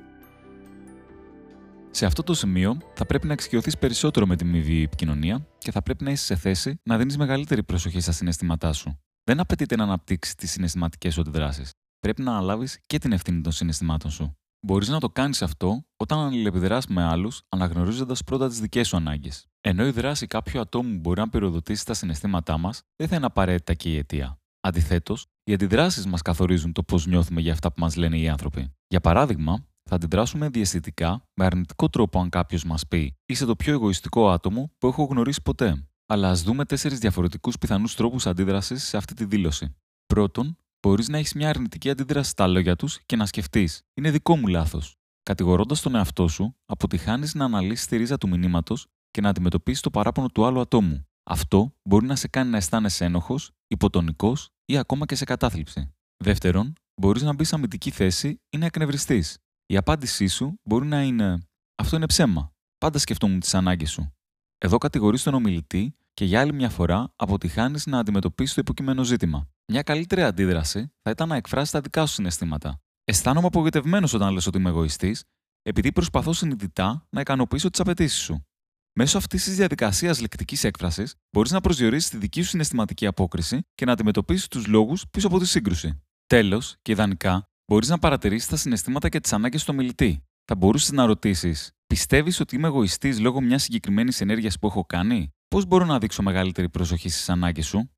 Σε 1.90 2.06
αυτό 2.06 2.22
το 2.22 2.34
σημείο 2.34 2.78
θα 2.94 3.06
πρέπει 3.06 3.26
να 3.26 3.32
εξοικειωθείς 3.32 3.78
περισσότερο 3.78 4.26
με 4.26 4.36
τη 4.36 4.44
μη 4.44 4.60
βίαιη 4.60 4.82
επικοινωνία 4.82 5.46
και 5.58 5.70
θα 5.70 5.82
πρέπει 5.82 6.04
να 6.04 6.10
είσαι 6.10 6.24
σε 6.24 6.36
θέση 6.36 6.80
να 6.82 6.98
δίνεις 6.98 7.16
μεγαλύτερη 7.16 7.62
προσοχή 7.62 8.00
στα 8.00 8.12
συναισθήματά 8.12 8.72
σου. 8.72 8.98
Δεν 9.24 9.40
απαιτείται 9.40 9.76
να 9.76 9.82
αναπτύξεις 9.82 10.34
τις 10.34 10.50
συναισθηματικές 10.50 11.14
σου 11.14 11.20
αντιδράσεις. 11.20 11.70
Πρέπει 11.98 12.22
να 12.22 12.30
αναλάβεις 12.30 12.78
και 12.86 12.98
την 12.98 13.12
ευθύνη 13.12 13.40
των 13.40 13.52
συναισθημάτων 13.52 14.10
σου. 14.10 14.36
Μπορείς 14.66 14.88
να 14.88 15.00
το 15.00 15.10
κάνεις 15.10 15.42
αυτό 15.42 15.82
όταν 15.96 16.18
αλληλεπιδράς 16.18 16.86
με 16.86 17.02
άλλους, 17.02 17.42
αναγνωρίζοντας 17.48 18.24
πρώτα 18.24 18.48
τις 18.48 18.60
δικές 18.60 18.88
σου 18.88 18.96
ανάγκες. 18.96 19.46
Ενώ 19.60 19.86
η 19.86 19.90
δράση 19.90 20.26
κάποιου 20.26 20.60
ατόμου 20.60 20.98
μπορεί 20.98 21.20
να 21.20 21.28
πυροδοτήσει 21.28 21.86
τα 21.86 21.94
συναισθήματά 21.94 22.58
μας, 22.58 22.82
δεν 22.96 23.08
θα 23.08 23.16
είναι 23.16 23.26
απαραίτητα 23.26 23.74
και 23.74 23.92
η 23.92 23.96
αιτία. 23.96 24.41
Αντιθέτως, 24.64 25.26
οι 25.44 25.52
αντιδράσεις 25.52 26.06
μας 26.06 26.22
καθορίζουν 26.22 26.72
το 26.72 26.82
πώς 26.82 27.06
νιώθουμε 27.06 27.40
για 27.40 27.52
αυτά 27.52 27.72
που 27.72 27.80
μας 27.80 27.96
λένε 27.96 28.18
οι 28.18 28.28
άνθρωποι. 28.28 28.74
Για 28.86 29.00
παράδειγμα, 29.00 29.66
θα 29.82 29.94
αντιδράσουμε 29.94 30.48
διαισθητικά 30.48 31.28
με 31.34 31.44
αρνητικό 31.44 31.88
τρόπο 31.88 32.20
αν 32.20 32.28
κάποιος 32.28 32.64
μας 32.64 32.86
πει 32.86 33.16
Είσαι 33.26 33.44
το 33.44 33.56
πιο 33.56 33.72
εγωιστικό 33.72 34.30
άτομο 34.30 34.72
που 34.78 34.86
έχω 34.86 35.04
γνωρίσει 35.04 35.42
ποτέ. 35.42 35.86
Αλλά 36.06 36.28
ας 36.28 36.42
δούμε 36.42 36.64
τέσσερις 36.64 36.98
διαφορετικούς 36.98 37.58
πιθανούς 37.58 37.94
τρόπους 37.94 38.26
αντίδρασης 38.26 38.84
σε 38.84 38.96
αυτή 38.96 39.14
τη 39.14 39.24
δήλωση. 39.24 39.76
Πρώτον, 40.06 40.56
μπορείς 40.82 41.08
να 41.08 41.18
έχεις 41.18 41.34
μια 41.34 41.48
αρνητική 41.48 41.90
αντίδραση 41.90 42.30
στα 42.30 42.46
λόγια 42.46 42.76
τους 42.76 43.00
και 43.06 43.16
να 43.16 43.26
σκεφτείς: 43.26 43.82
Είναι 43.94 44.10
δικό 44.10 44.36
μου 44.36 44.46
λάθος. 44.46 44.96
Κατηγορώντας 45.22 45.80
τον 45.80 45.94
εαυτό 45.94 46.28
σου, 46.28 46.56
αποτυχάνεις 46.64 47.34
να 47.34 47.44
αναλύσεις 47.44 47.86
τη 47.86 47.96
ρίζα 47.96 48.18
του 48.18 48.28
μηνύματος 48.28 48.86
και 49.10 49.20
να 49.20 49.28
αντιμετωπίσεις 49.28 49.82
το 49.82 49.90
παράπονο 49.90 50.28
του 50.28 50.44
άλλου 50.44 50.60
ατόμου. 50.60 51.06
Αυτό 51.22 51.74
μπορεί 51.82 52.06
να 52.06 52.16
σε 52.16 52.28
κάνει 52.28 52.50
να 52.50 52.56
αισθάνεσαι 52.56 53.04
ένοχος, 53.04 53.50
υποτονικός 53.66 54.50
ή 54.64 54.78
ακόμα 54.78 55.06
και 55.06 55.14
σε 55.14 55.24
κατάθλιψη. 55.24 55.94
Δεύτερον, 56.16 56.72
μπορείς 57.00 57.22
να 57.22 57.34
μπεις 57.34 57.48
σε 57.48 57.54
αμυντική 57.54 57.90
θέση 57.90 58.40
ή 58.50 58.58
να 58.58 58.66
εκνευριστείς. 58.66 59.38
Η 59.66 59.76
απάντησή 59.76 60.26
σου 60.26 60.60
μπορεί 60.62 60.86
να 60.86 61.02
είναι: 61.02 61.48
Αυτό 61.74 61.96
είναι 61.96 62.06
ψέμα. 62.06 62.52
Πάντα 62.78 62.98
σκεφτόμουν 62.98 63.40
τις 63.40 63.54
ανάγκες 63.54 63.90
σου. 63.90 64.12
Εδώ 64.58 64.78
κατηγορείς 64.78 65.22
τον 65.22 65.34
ομιλητή 65.34 65.96
και 66.14 66.24
για 66.24 66.40
άλλη 66.40 66.52
μια 66.52 66.70
φορά 66.70 67.12
αποτυχάνεις 67.16 67.86
να 67.86 67.98
αντιμετωπίσεις 67.98 68.54
το 68.54 68.60
υποκείμενο 68.60 69.04
ζήτημα. 69.04 69.48
Μια 69.72 69.82
καλύτερη 69.82 70.22
αντίδραση 70.22 70.92
θα 71.02 71.10
ήταν 71.10 71.28
να 71.28 71.36
εκφράσεις 71.36 71.70
τα 71.70 71.80
δικά 71.80 72.06
σου 72.06 72.14
συναισθήματα. 72.14 72.80
Αισθάνομαι 73.04 73.46
απογοητευμένος 73.46 74.12
όταν 74.12 74.32
λες 74.32 74.46
ότι 74.46 74.58
είμαι 74.58 74.68
εγωιστής, 74.68 75.24
επειδή 75.62 75.92
προσπαθώ 75.92 76.32
συνειδητά 76.32 77.06
να 77.10 77.20
ικανοποιήσω 77.20 77.70
τις 77.70 77.80
απαιτήσεις 77.80 78.22
σου. 78.22 78.46
Μέσω 78.94 79.18
αυτής 79.18 79.44
της 79.44 79.56
διαδικασίας 79.56 80.20
λεκτικής 80.20 80.64
έκφρασης, 80.64 81.14
μπορείς 81.30 81.50
να 81.50 81.60
προσδιορίσεις 81.60 82.10
τη 82.10 82.16
δική 82.16 82.42
σου 82.42 82.48
συναισθηματική 82.48 83.06
απόκριση 83.06 83.60
και 83.74 83.84
να 83.84 83.92
αντιμετωπίσεις 83.92 84.48
τους 84.48 84.66
λόγους 84.66 85.04
πίσω 85.10 85.26
από 85.26 85.38
τη 85.38 85.46
σύγκρουση. 85.46 86.02
Τέλος, 86.26 86.76
και 86.82 86.92
ιδανικά, 86.92 87.48
μπορείς 87.66 87.88
να 87.88 87.98
παρατηρήσεις 87.98 88.48
τα 88.48 88.56
συναισθήματα 88.56 89.08
και 89.08 89.20
τις 89.20 89.32
ανάγκες 89.32 89.64
του 89.64 89.70
ομιλητή. 89.74 90.24
Θα 90.44 90.54
μπορούσες 90.54 90.92
να 90.92 91.06
ρωτήσεις: 91.06 91.70
Πιστεύεις 91.86 92.40
ότι 92.40 92.56
είμαι 92.56 92.66
εγωιστής 92.66 93.20
λόγω 93.20 93.40
μιας 93.40 93.62
συγκεκριμένης 93.62 94.20
ενέργειας 94.20 94.58
που 94.58 94.66
έχω 94.66 94.84
κάνει, 94.84 95.32
Πώς 95.48 95.66
μπορώ 95.66 95.84
να 95.84 95.98
δείξω 95.98 96.22
μεγαλύτερη 96.22 96.68
προσοχή 96.68 97.08
στις 97.08 97.28
ανάγκες 97.28 97.66
σου; 97.66 97.90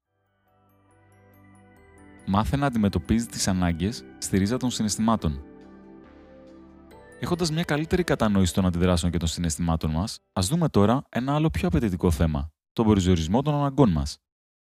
Μάθε 2.26 2.56
να 2.56 2.66
αντιμετωπίζεις 2.66 3.26
τις 3.26 3.48
ανάγκες 3.48 4.04
στη 4.18 4.38
ρίζα 4.38 4.56
των 4.56 4.70
συναισθημάτων. 4.70 5.53
Έχοντας 7.24 7.50
μια 7.50 7.64
καλύτερη 7.64 8.04
κατανόηση 8.04 8.54
των 8.54 8.66
αντιδράσεων 8.66 9.12
και 9.12 9.18
των 9.18 9.28
συναισθημάτων 9.28 9.90
μας, 9.90 10.18
ας 10.32 10.48
δούμε 10.48 10.68
τώρα 10.68 11.04
ένα 11.08 11.34
άλλο 11.34 11.50
πιο 11.50 11.68
απαιτητικό 11.68 12.10
θέμα, 12.10 12.50
τον 12.72 12.86
προσδιορισμό 12.86 13.42
των 13.42 13.54
αναγκών 13.54 13.90
μας. 13.90 14.18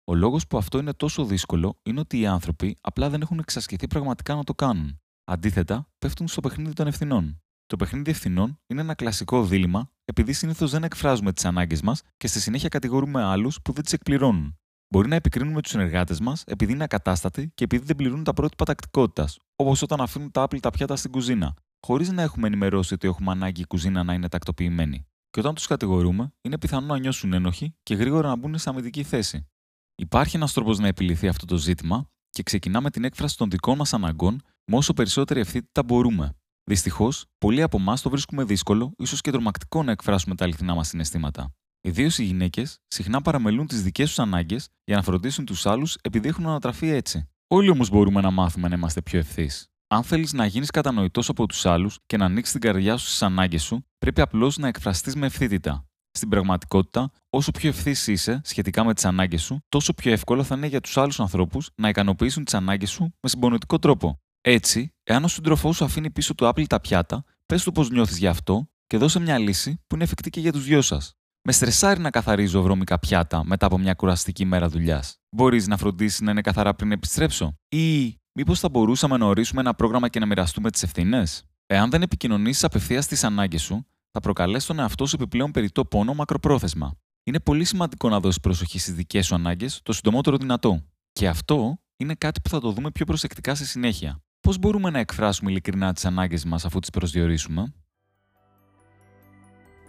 Ο 0.04 0.14
λόγος 0.14 0.46
που 0.46 0.58
αυτό 0.58 0.78
είναι 0.78 0.92
τόσο 0.92 1.24
δύσκολο 1.24 1.78
είναι 1.82 2.00
ότι 2.00 2.20
οι 2.20 2.26
άνθρωποι 2.26 2.76
απλά 2.80 3.10
δεν 3.10 3.20
έχουν 3.20 3.38
εξασκηθεί 3.38 3.86
πραγματικά 3.86 4.34
να 4.34 4.44
το 4.44 4.54
κάνουν. 4.54 5.00
Αντίθετα, 5.24 5.88
πέφτουν 5.98 6.28
στο 6.28 6.40
παιχνίδι 6.40 6.72
των 6.72 6.86
ευθυνών. 6.86 7.42
Το 7.66 7.76
παιχνίδι 7.76 8.10
ευθυνών 8.10 8.60
είναι 8.66 8.80
ένα 8.80 8.94
κλασικό 8.94 9.44
δίλημα, 9.44 9.90
επειδή 10.04 10.32
συνήθως 10.32 10.70
δεν 10.70 10.84
εκφράζουμε 10.84 11.32
τις 11.32 11.44
ανάγκες 11.44 11.82
μας 11.82 12.02
και 12.16 12.26
στη 12.26 12.40
συνέχεια 12.40 12.68
κατηγορούμε 12.68 13.22
άλλους 13.22 13.62
που 13.62 13.72
δεν 13.72 13.82
τις 13.82 13.92
εκπληρώνουν. 13.92 14.56
Μπορεί 14.88 15.08
να 15.08 15.14
επικρίνουμε 15.14 15.62
τους 15.62 15.70
συνεργάτες 15.70 16.20
μας 16.20 16.42
επειδή 16.46 16.72
είναι 16.72 16.84
ακατάστατοι 16.84 17.50
και 17.54 17.64
επειδή 17.64 17.84
δεν 17.84 17.96
πληρούν 17.96 18.24
τα 18.24 18.32
πρότυπα 18.32 18.64
τακτικότητας, 18.64 19.38
όπως 19.56 19.82
όταν 19.82 20.00
αφήνουν 20.00 20.30
τα 20.30 20.42
άπλυτα 20.42 20.70
πιάτα 20.70 20.96
στην 20.96 21.10
κουζίνα, 21.10 21.54
χωρίς 21.87 22.11
να 22.11 22.23
έχουμε 22.23 22.47
ενημερώσει 22.47 22.94
ότι 22.94 23.08
έχουμε 23.08 23.30
ανάγκη 23.30 23.61
η 23.61 23.66
κουζίνα 23.66 24.02
να 24.02 24.14
είναι 24.14 24.28
τακτοποιημένη. 24.28 25.06
Και 25.30 25.40
όταν 25.40 25.54
τους 25.54 25.66
κατηγορούμε, 25.66 26.32
είναι 26.40 26.58
πιθανό 26.58 26.87
να 26.87 26.99
νιώσουν 26.99 27.32
ένοχοι 27.32 27.75
και 27.82 27.94
γρήγορα 27.94 28.28
να 28.28 28.37
μπουν 28.37 28.58
σε 28.58 28.70
αμυντική 28.70 29.02
θέση. 29.02 29.47
Υπάρχει 29.94 30.37
ένας 30.37 30.52
τρόπος 30.52 30.78
να 30.78 30.87
επιληθεί 30.87 31.28
αυτό 31.28 31.47
το 31.47 31.56
ζήτημα 31.56 32.11
και 32.30 32.42
ξεκινά 32.42 32.80
με 32.80 32.90
την 32.90 33.04
έκφραση 33.04 33.37
των 33.37 33.50
δικών 33.50 33.76
μας 33.76 33.92
αναγκών 33.92 34.42
με 34.70 34.76
όσο 34.76 34.92
περισσότερη 34.92 35.40
ευθύτητα 35.40 35.82
μπορούμε. 35.82 36.37
Δυστυχώς, 36.64 37.26
πολλοί 37.38 37.62
από 37.62 37.76
εμάς 37.76 38.02
το 38.02 38.11
βρίσκουμε 38.11 38.44
δύσκολο, 38.44 38.92
ίσως 38.97 39.20
και 39.20 39.30
τρομακτικό 39.30 39.82
να 39.82 39.92
εκφράσουμε 39.92 40.35
τα 40.35 40.44
αληθινά 40.44 40.75
μας 40.75 40.88
συναισθήματα. 40.88 41.52
Ιδίω 41.80 42.11
οι 42.16 42.23
γυναίκες 42.23 42.78
συχνά 42.88 43.23
παραμελούν 43.23 43.66
τις 43.66 43.82
δικές 43.82 44.08
τους 44.08 44.18
ανάγκες 44.18 44.68
για 44.85 44.97
να 44.97 45.02
φροντίσουν 45.02 45.44
τους 45.44 45.66
άλλους 45.66 45.97
επειδή 46.00 46.28
έχουν 46.28 46.47
ανατραφεί 46.47 46.88
έτσι. 46.88 47.28
Όλοι 47.47 47.70
όμως 47.70 47.90
μπορούμε 47.90 48.20
να 48.20 48.30
μάθουμε 48.30 48.68
να 48.68 48.75
είμαστε 48.75 49.02
πιο 49.02 49.18
ευθύς. 49.18 49.68
Αν 49.90 50.02
θέλεις 50.02 50.33
να 50.33 50.47
γίνεις 50.47 50.71
κατανοητός 50.71 51.28
από 51.28 51.47
τους 51.47 51.66
άλλους 51.66 51.99
και 52.07 52.16
να 52.16 52.25
ανοίξεις 52.25 52.52
την 52.52 52.61
καρδιά 52.61 52.97
σου 52.97 53.07
στις 53.07 53.23
ανάγκες 53.23 53.62
σου, 53.62 53.87
πρέπει 53.99 54.21
απλώς 54.21 54.57
να 54.59 54.68
εκφραστείς 54.68 55.14
με 55.14 55.26
ευθύτητα. 55.26 55.87
Στην 56.11 56.28
πραγματικότητα, 56.28 57.11
όσο 57.30 57.50
πιο 57.50 57.68
ευθύς 57.68 58.07
είσαι 58.07 58.40
σχετικά 58.45 58.85
με 58.85 58.95
τις 58.95 59.04
ανάγκες 59.04 59.42
σου, 59.42 59.64
τόσο 59.68 59.95
πιο 59.95 60.12
εύκολο 60.12 60.42
θα 60.42 60.57
είναι 60.57 60.66
για 60.66 60.80
τους 60.80 60.97
άλλους 60.97 61.21
ανθρώπους 61.21 61.71
να 61.75 61.88
ικανοποιήσουν 61.88 62.45
τις 62.45 62.54
ανάγκες 62.54 62.90
σου 62.90 63.14
με 63.21 63.28
συμπονητικό 63.28 63.78
τρόπο. 63.78 64.21
Έτσι, 64.40 64.95
εάν 65.02 65.25
ο 65.25 65.28
σύντροφός 65.28 65.76
σου 65.76 65.85
αφήνει 65.85 66.11
πίσω 66.11 66.35
του 66.35 66.47
άπλυτα 66.47 66.80
πιάτα, 66.80 67.25
πες 67.47 67.62
του 67.62 67.73
πώς 67.73 67.90
νιώθεις 67.90 68.18
γι' 68.18 68.26
αυτό 68.26 68.71
και 68.87 68.97
δώσε 68.97 69.21
μια 69.21 69.38
λύση 69.38 69.83
που 69.87 69.95
είναι 69.95 70.04
εφικτή 70.04 70.30
και 70.30 70.40
για 70.40 70.52
τους 70.52 70.64
δυο 70.64 70.83
σας. 70.83 71.12
Με 71.42 71.52
στρεσάρει 71.52 72.00
να 72.00 72.11
καθαρίζω 72.11 72.62
βρώμικα 72.62 72.99
πιάτα 72.99 73.45
μετά 73.45 73.66
από 73.66 73.78
μια 73.78 73.95
κουραστική 73.95 74.45
μέρα 74.45 74.68
δουλειάς. 74.68 75.16
Μπορείς 75.37 75.66
να 75.66 75.76
φροντίσεις 75.76 76.21
να 76.21 76.30
είναι 76.30 76.40
καθαρά 76.40 76.75
πριν 76.75 76.92
επιστρέψω, 76.92 77.59
ή 77.68 78.18
μήπως 78.38 78.61
θα 78.61 78.68
μπορούσαμε 78.68 79.16
να 79.16 79.26
ορίσουμε 79.26 79.61
ένα 79.61 79.75
πρόγραμμα 79.75 80.09
και 80.09 80.18
να 80.18 80.26
μοιραστούμε 80.26 80.71
τις 80.71 80.83
ευθύνες; 80.83 81.45
Εάν 81.66 81.90
δεν 81.90 82.02
επικοινωνήσεις 82.02 82.64
απευθείας 82.64 83.07
τι 83.07 83.21
ανάγκες 83.23 83.62
σου, 83.62 83.87
θα 84.11 84.21
προκαλέσει 84.21 84.66
τον 84.66 84.78
εαυτό 84.78 85.07
σου 85.07 85.16
επιπλέον 85.21 85.50
περιττό 85.50 85.85
πόνο 85.85 86.14
μακροπρόθεσμα. 86.14 86.99
Είναι 87.25 87.40
πολύ 87.40 87.64
σημαντικό 87.64 88.09
να 88.09 88.21
δώσεις 88.21 88.40
προσοχή 88.40 88.78
στις 88.78 88.95
δικές 88.95 89.26
σου 89.26 89.35
ανάγκες 89.35 89.80
το 89.83 89.92
συντομότερο 89.92 90.37
δυνατό. 90.37 90.83
Και 91.12 91.28
αυτό 91.28 91.80
είναι 91.97 92.14
κάτι 92.14 92.40
που 92.40 92.49
θα 92.49 92.61
το 92.61 92.71
δούμε 92.73 92.90
πιο 92.90 93.04
προσεκτικά 93.04 93.54
στη 93.54 93.66
συνέχεια. 93.66 94.23
Πώς 94.40 94.59
μπορούμε 94.59 94.90
να 94.90 94.99
εκφράσουμε 94.99 95.50
ειλικρινά 95.50 95.92
τις 95.92 96.04
ανάγκες 96.04 96.45
μας 96.45 96.64
αφού 96.64 96.78
τις 96.78 96.90
προσδιορίσουμε; 96.90 97.73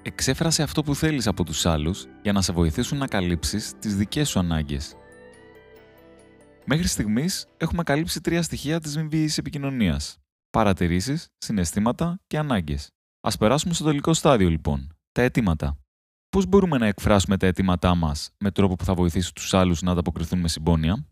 Εξέφρασε 0.02 0.64
αυτό 0.64 0.84
που 0.84 0.96
θέλεις 0.96 1.28
από 1.28 1.44
τους 1.44 1.66
άλλους 1.66 2.06
για 2.22 2.32
να 2.32 2.42
σε 2.42 2.54
βοηθήσουν 2.54 2.98
να 2.98 3.08
καλύψεις 3.08 3.74
τις 3.80 3.96
δικές 3.96 4.30
σου 4.30 4.40
ανάγκες. 4.40 4.96
Μέχρι 6.72 6.88
στιγμής 6.88 7.46
έχουμε 7.58 7.84
καλύψει 7.84 8.22
τρία 8.22 8.42
στοιχεία 8.42 8.80
της 8.80 8.98
μη 8.98 9.28
επικοινωνίας. 9.38 10.18
Παρατηρήσεις, 10.50 11.28
συναισθήματα 11.38 12.20
και 12.28 12.38
ανάγκες. 12.38 12.88
Ας 13.22 13.38
περάσουμε 13.38 13.74
στο 13.74 13.84
τελικό 13.84 14.14
στάδιο 14.14 14.50
λοιπόν, 14.50 14.90
τα 15.12 15.22
αιτήματα. 15.22 15.78
Πώς 16.30 16.46
μπορούμε 16.46 16.78
να 16.78 16.86
εκφράσουμε 16.86 17.38
τα 17.38 17.48
αιτήματά 17.48 17.96
μας 17.96 18.30
με 18.40 18.52
τρόπο 18.52 18.76
που 18.76 18.84
θα 18.84 18.94
βοηθήσει 18.94 19.34
τους 19.34 19.54
άλλους 19.54 19.82
να 19.82 19.92
ανταποκριθούν 19.92 20.40
με 20.40 20.48
συμπόνια; 20.48 21.06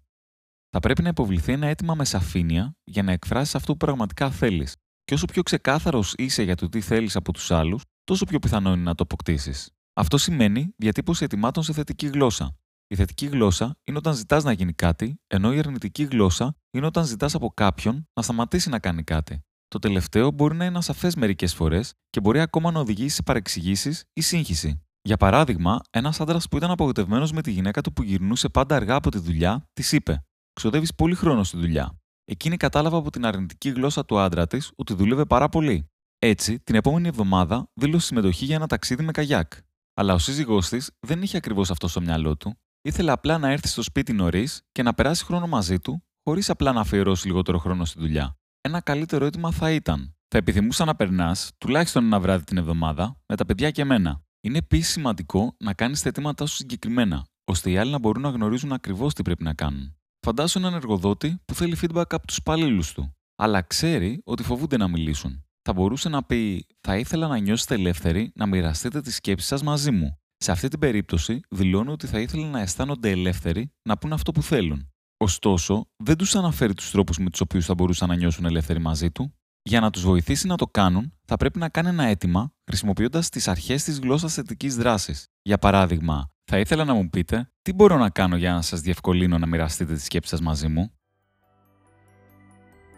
Θα 0.69 0.79
πρέπει 0.79 1.01
να 1.01 1.09
υποβληθεί 1.09 1.51
ένα 1.51 1.67
αίτημα 1.67 1.95
με 1.95 2.05
σαφήνεια 2.05 2.75
για 2.83 3.03
να 3.03 3.11
εκφράσεις 3.11 3.55
αυτό 3.55 3.71
που 3.71 3.77
πραγματικά 3.77 4.31
θέλεις. 4.31 4.75
Και 5.03 5.13
όσο 5.13 5.25
πιο 5.25 5.43
ξεκάθαρος 5.43 6.13
είσαι 6.17 6.43
για 6.43 6.55
το 6.55 6.69
τι 6.69 6.81
θέλεις 6.81 7.15
από 7.15 7.33
τους 7.33 7.51
άλλους, 7.51 7.83
τόσο 8.03 8.25
πιο 8.25 8.39
πιθανό 8.39 8.73
είναι 8.73 8.83
να 8.83 8.95
το 8.95 9.03
αποκτήσεις. 9.03 9.71
Αυτό 9.93 10.17
σημαίνει 10.17 10.73
διατύπωση 10.77 11.23
ετοιμάτων 11.23 11.63
σε 11.63 11.73
θετική 11.73 12.07
γλώσσα. 12.07 12.55
Η 12.89 12.95
θετική 12.95 13.25
γλώσσα 13.25 13.77
είναι 13.83 13.97
όταν 13.97 14.13
ζητάς 14.13 14.43
να 14.43 14.51
γίνει 14.51 14.73
κάτι, 14.73 15.19
ενώ 15.27 15.53
η 15.53 15.59
αρνητική 15.59 16.03
γλώσσα 16.03 16.55
είναι 16.71 16.85
όταν 16.85 17.03
ζητάς 17.05 17.35
από 17.35 17.49
κάποιον 17.49 18.07
να 18.13 18.21
σταματήσει 18.21 18.69
να 18.69 18.79
κάνει 18.79 19.03
κάτι. 19.03 19.41
Το 19.67 19.79
τελευταίο 19.79 20.31
μπορεί 20.31 20.55
να 20.55 20.65
είναι 20.65 20.77
ασαφές 20.77 21.15
μερικές 21.15 21.53
φορές 21.53 21.93
και 22.09 22.19
μπορεί 22.19 22.39
ακόμα 22.39 22.71
να 22.71 22.79
οδηγήσει 22.79 23.15
σε 23.15 23.23
παρεξηγήσεις 23.23 24.03
ή 24.13 24.21
σύγχυση. 24.21 24.81
Για 25.01 25.17
παράδειγμα, 25.17 25.79
ένας 25.89 26.19
άντρας 26.19 26.47
που 26.47 26.57
ήταν 26.57 26.71
απογοητευμένος 26.71 27.31
με 27.31 27.41
τη 27.41 27.51
γυναίκα 27.51 27.81
του 27.81 27.93
που 27.93 28.03
γυρνούσε 28.03 28.49
πάντα 28.49 28.75
αργά 28.75 28.95
από 28.95 29.11
τη 29.11 29.17
δουλειά, 29.17 29.69
της 29.73 29.91
είπε: 29.91 30.25
Ξοδεύεις 30.53 30.95
πολύ 30.95 31.15
χρόνο 31.15 31.43
στη 31.43 31.57
δουλειά. 31.57 31.99
Εκείνη 32.25 32.57
κατάλαβε 32.57 32.97
από 32.97 33.09
την 33.09 33.25
αρνητική 33.25 33.69
γλώσσα 33.69 34.05
του 34.05 34.19
άντρα 34.19 34.47
της 34.47 34.71
ότι 34.75 34.93
δούλευε 34.93 35.25
πάρα 35.25 35.49
πολύ. 35.49 35.89
Έτσι, 36.19 36.59
την 36.59 36.75
επόμενη 36.75 37.07
εβδομάδα 37.07 37.71
δήλωσε 37.73 38.05
συμμετοχή 38.05 38.45
για 38.45 38.55
ένα 38.55 38.67
ταξίδι 38.67 39.03
με 39.03 39.11
καγιάκ. 39.11 39.51
Αλλά 39.93 40.13
ο 40.13 40.17
σύζυγός 40.17 40.69
της 40.69 40.91
δεν 40.99 41.21
είχε 41.21 41.37
ακριβώς 41.37 41.71
αυτό 41.71 41.87
στο 41.87 42.01
μυαλό 42.01 42.37
του. 42.37 42.57
Ήθελε 42.87 43.11
απλά 43.11 43.37
να 43.37 43.51
έρθει 43.51 43.67
στο 43.67 43.81
σπίτι 43.81 44.13
νωρίς 44.13 44.61
και 44.71 44.83
να 44.83 44.93
περάσει 44.93 45.25
χρόνο 45.25 45.47
μαζί 45.47 45.79
του, 45.79 46.03
χωρίς 46.23 46.49
απλά 46.49 46.71
να 46.71 46.81
αφιερώσει 46.81 47.27
λιγότερο 47.27 47.57
χρόνο 47.57 47.85
στη 47.85 47.99
δουλειά. 47.99 48.37
Ένα 48.61 48.81
καλύτερο 48.81 49.25
αίτημα 49.25 49.51
θα 49.51 49.71
ήταν: 49.71 50.15
Θα 50.27 50.37
επιθυμούσα 50.37 50.85
να 50.85 50.95
περνάς 50.95 51.51
τουλάχιστον 51.57 52.05
ένα 52.05 52.19
βράδυ 52.19 52.43
την 52.43 52.57
εβδομάδα 52.57 53.19
με 53.27 53.35
τα 53.35 53.45
παιδιά 53.45 53.71
και 53.71 53.81
εμένα. 53.81 54.21
Είναι 54.41 54.57
επίσης 54.57 54.91
σημαντικό 54.91 55.55
να 55.59 55.73
κάνεις 55.73 56.01
τα 56.01 56.09
αιτήματά 56.09 56.45
σου 56.45 56.55
συγκεκριμένα, 56.55 57.25
ώστε 57.43 57.71
οι 57.71 57.77
άλλοι 57.77 57.91
να 57.91 57.99
μπορούν 57.99 58.21
να 58.21 58.29
γνωρίζουν 58.29 58.71
ακριβώς 58.71 59.13
τι 59.13 59.21
πρέπει 59.21 59.43
να 59.43 59.53
κάνουν. 59.53 59.97
Φαντάσου 60.25 60.59
έναν 60.59 60.73
εργοδότη 60.73 61.41
που 61.45 61.53
θέλει 61.53 61.77
feedback 61.81 62.09
από 62.09 62.27
τους 62.27 62.37
υπαλλήλους 62.37 62.93
του, 62.93 63.15
αλλά 63.35 63.61
ξέρει 63.61 64.21
ότι 64.23 64.43
φοβούνται 64.43 64.77
να 64.77 64.87
μιλήσουν. 64.87 65.45
Θα 65.61 65.73
μπορούσε 65.73 66.09
να 66.09 66.23
πει: 66.23 66.65
Θα 66.87 66.97
ήθελα 66.97 67.27
να 67.27 67.37
νιώσετε 67.37 67.73
ελεύθεροι 67.73 68.31
να 68.35 68.45
μοιραστείτε 68.45 69.01
τις 69.01 69.15
σκέψεις 69.15 69.47
σας 69.47 69.63
μαζί 69.63 69.91
μου. 69.91 70.17
Σε 70.37 70.51
αυτή 70.51 70.67
την 70.67 70.79
περίπτωση, 70.79 71.39
δηλώνει 71.49 71.91
ότι 71.91 72.07
θα 72.07 72.19
ήθελα 72.19 72.47
να 72.47 72.61
αισθάνονται 72.61 73.09
ελεύθεροι 73.09 73.71
να 73.81 73.97
πούν 73.97 74.13
αυτό 74.13 74.31
που 74.31 74.41
θέλουν. 74.41 74.91
Ωστόσο, 75.17 75.87
δεν 76.03 76.17
τους 76.17 76.35
αναφέρει 76.35 76.73
τους 76.73 76.91
τρόπους 76.91 77.17
με 77.17 77.29
τους 77.29 77.41
οποίους 77.41 77.65
θα 77.65 77.73
μπορούσαν 77.73 78.09
να 78.09 78.15
νιώσουν 78.15 78.45
ελεύθεροι 78.45 78.79
μαζί 78.79 79.11
του. 79.11 79.33
Για 79.61 79.79
να 79.79 79.89
τους 79.89 80.01
βοηθήσει 80.03 80.47
να 80.47 80.55
το 80.55 80.65
κάνουν, 80.65 81.13
θα 81.25 81.37
πρέπει 81.37 81.59
να 81.59 81.69
κάνει 81.69 81.87
ένα 81.89 82.03
αίτημα 82.03 82.53
χρησιμοποιώντας 82.65 83.29
τις 83.29 83.47
αρχές 83.47 83.83
της 83.83 83.99
γλώσσας 83.99 84.33
θετική 84.33 84.69
δράσης. 84.69 85.27
Για 85.41 85.57
παράδειγμα, 85.57 86.31
θα 86.43 86.59
ήθελα 86.59 86.83
να 86.83 86.93
μου 86.93 87.09
πείτε 87.09 87.51
τι 87.61 87.73
μπορώ 87.73 87.97
να 87.97 88.09
κάνω 88.09 88.35
για 88.35 88.53
να 88.53 88.61
σας 88.61 88.81
διευκολύνω 88.81 89.37
να 89.37 89.47
μοιραστείτε 89.47 89.93
τι 89.93 90.01
σκέψει 90.01 90.29
σας 90.29 90.41
μαζί 90.41 90.67
μου; 90.67 90.91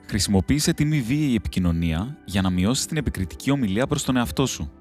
Χρησιμοποίησε 0.08 0.74
τη 0.74 0.86
μη 0.86 1.02
βίαιη 1.02 1.36
επικοινωνία 1.36 2.18
για 2.26 2.42
να 2.42 2.50
μειώσει 2.50 2.88
την 2.88 2.98
επικριτική 2.98 3.52
ομιλία 3.52 3.88
προς 3.88 4.04
τον 4.04 4.18
εαυτό 4.18 4.46
σου. 4.46 4.72